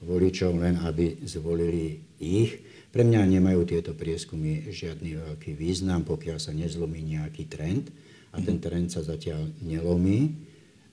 voličov, 0.04 0.60
len 0.60 0.80
aby 0.84 1.20
zvolili 1.28 2.00
ich. 2.20 2.60
Pre 2.90 3.06
mňa 3.06 3.40
nemajú 3.40 3.62
tieto 3.70 3.94
prieskumy 3.94 4.72
žiadny 4.72 5.20
veľký 5.20 5.54
význam, 5.54 6.02
pokiaľ 6.08 6.38
sa 6.42 6.56
nezlomí 6.56 7.00
nejaký 7.06 7.46
trend 7.46 7.94
a 8.34 8.42
ten 8.42 8.58
mhm. 8.58 8.64
trend 8.64 8.88
sa 8.90 9.02
zatiaľ 9.06 9.50
nelomí. 9.62 10.50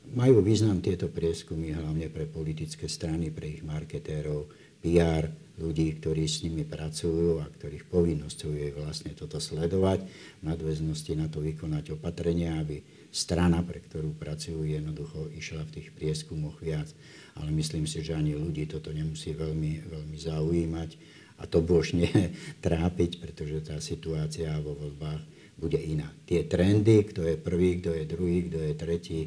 Majú 0.06 0.38
význam 0.38 0.78
tieto 0.78 1.10
prieskumy 1.10 1.74
hlavne 1.74 2.06
pre 2.06 2.30
politické 2.30 2.86
strany, 2.86 3.34
pre 3.34 3.58
ich 3.58 3.62
marketérov, 3.66 4.46
PR, 4.78 5.26
ľudí, 5.58 5.98
ktorí 5.98 6.30
s 6.30 6.46
nimi 6.46 6.62
pracujú 6.62 7.42
a 7.42 7.50
ktorých 7.50 7.90
povinnosťou 7.90 8.50
je 8.54 8.68
vlastne 8.76 9.10
toto 9.18 9.42
sledovať, 9.42 10.06
v 10.06 10.42
nadväznosti 10.46 11.12
na 11.18 11.26
to 11.26 11.42
vykonať 11.42 11.98
opatrenia, 11.98 12.60
aby 12.62 12.78
strana, 13.12 13.62
pre 13.62 13.80
ktorú 13.80 14.14
pracujú, 14.16 14.66
jednoducho 14.66 15.30
išla 15.32 15.64
v 15.66 15.74
tých 15.80 15.88
prieskumoch 15.94 16.58
viac. 16.60 16.90
Ale 17.36 17.52
myslím 17.52 17.84
si, 17.84 18.00
že 18.00 18.16
ani 18.16 18.36
ľudí 18.36 18.64
toto 18.68 18.92
nemusí 18.92 19.36
veľmi, 19.36 19.86
veľmi 19.86 20.16
zaujímať 20.16 20.90
a 21.36 21.44
to 21.44 21.60
božne 21.60 22.08
trápiť, 22.64 23.20
pretože 23.20 23.66
tá 23.66 23.76
situácia 23.80 24.56
vo 24.60 24.76
voľbách 24.76 25.22
bude 25.56 25.80
iná. 25.80 26.08
Tie 26.28 26.44
trendy, 26.44 27.08
kto 27.08 27.24
je 27.24 27.36
prvý, 27.40 27.80
kto 27.80 27.90
je 27.96 28.04
druhý, 28.04 28.38
kto 28.48 28.58
je 28.60 28.72
tretí, 28.76 29.20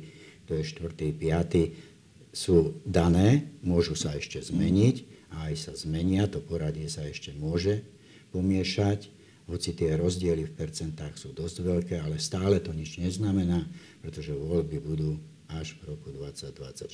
kto 0.45 0.61
je 0.61 0.63
štvrtý, 0.65 1.07
piatý, 1.17 1.63
sú 2.29 2.77
dané, 2.85 3.49
môžu 3.65 3.97
sa 3.97 4.13
ešte 4.13 4.37
zmeniť 4.37 4.95
a 5.33 5.49
aj 5.49 5.55
sa 5.57 5.73
zmenia, 5.73 6.29
to 6.29 6.37
poradie 6.41 6.85
sa 6.85 7.01
ešte 7.05 7.33
môže 7.33 7.81
pomiešať, 8.29 9.09
hoci 9.49 9.73
tie 9.73 9.97
rozdiely 9.97 10.45
v 10.45 10.53
percentách 10.53 11.17
sú 11.17 11.33
dosť 11.33 11.65
veľké, 11.65 11.95
ale 11.97 12.21
stále 12.21 12.61
to 12.61 12.69
nič 12.69 13.01
neznamená, 13.01 13.65
pretože 13.99 14.31
voľby 14.31 14.77
budú 14.77 15.17
až 15.49 15.73
v 15.81 15.97
roku 15.97 16.13
2024. 16.13 16.85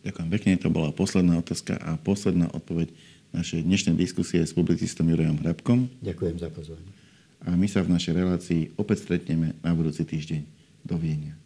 Ďakujem 0.00 0.28
pekne, 0.32 0.56
to 0.56 0.72
bola 0.72 0.88
posledná 0.96 1.36
otázka 1.36 1.76
a 1.76 2.00
posledná 2.00 2.48
odpoveď 2.56 2.88
našej 3.36 3.66
dnešnej 3.66 3.96
diskusie 3.98 4.40
s 4.40 4.56
publicistom 4.56 5.10
Jurajom 5.10 5.42
Hrabkom. 5.44 5.90
Ďakujem 6.00 6.36
za 6.40 6.48
pozornosť. 6.48 6.98
A 7.44 7.52
my 7.52 7.68
sa 7.68 7.84
v 7.84 7.92
našej 7.92 8.12
relácii 8.16 8.60
opäť 8.80 9.04
stretneme 9.04 9.52
na 9.60 9.76
budúci 9.76 10.06
týždeň. 10.08 10.40
Dovidenia. 10.84 11.36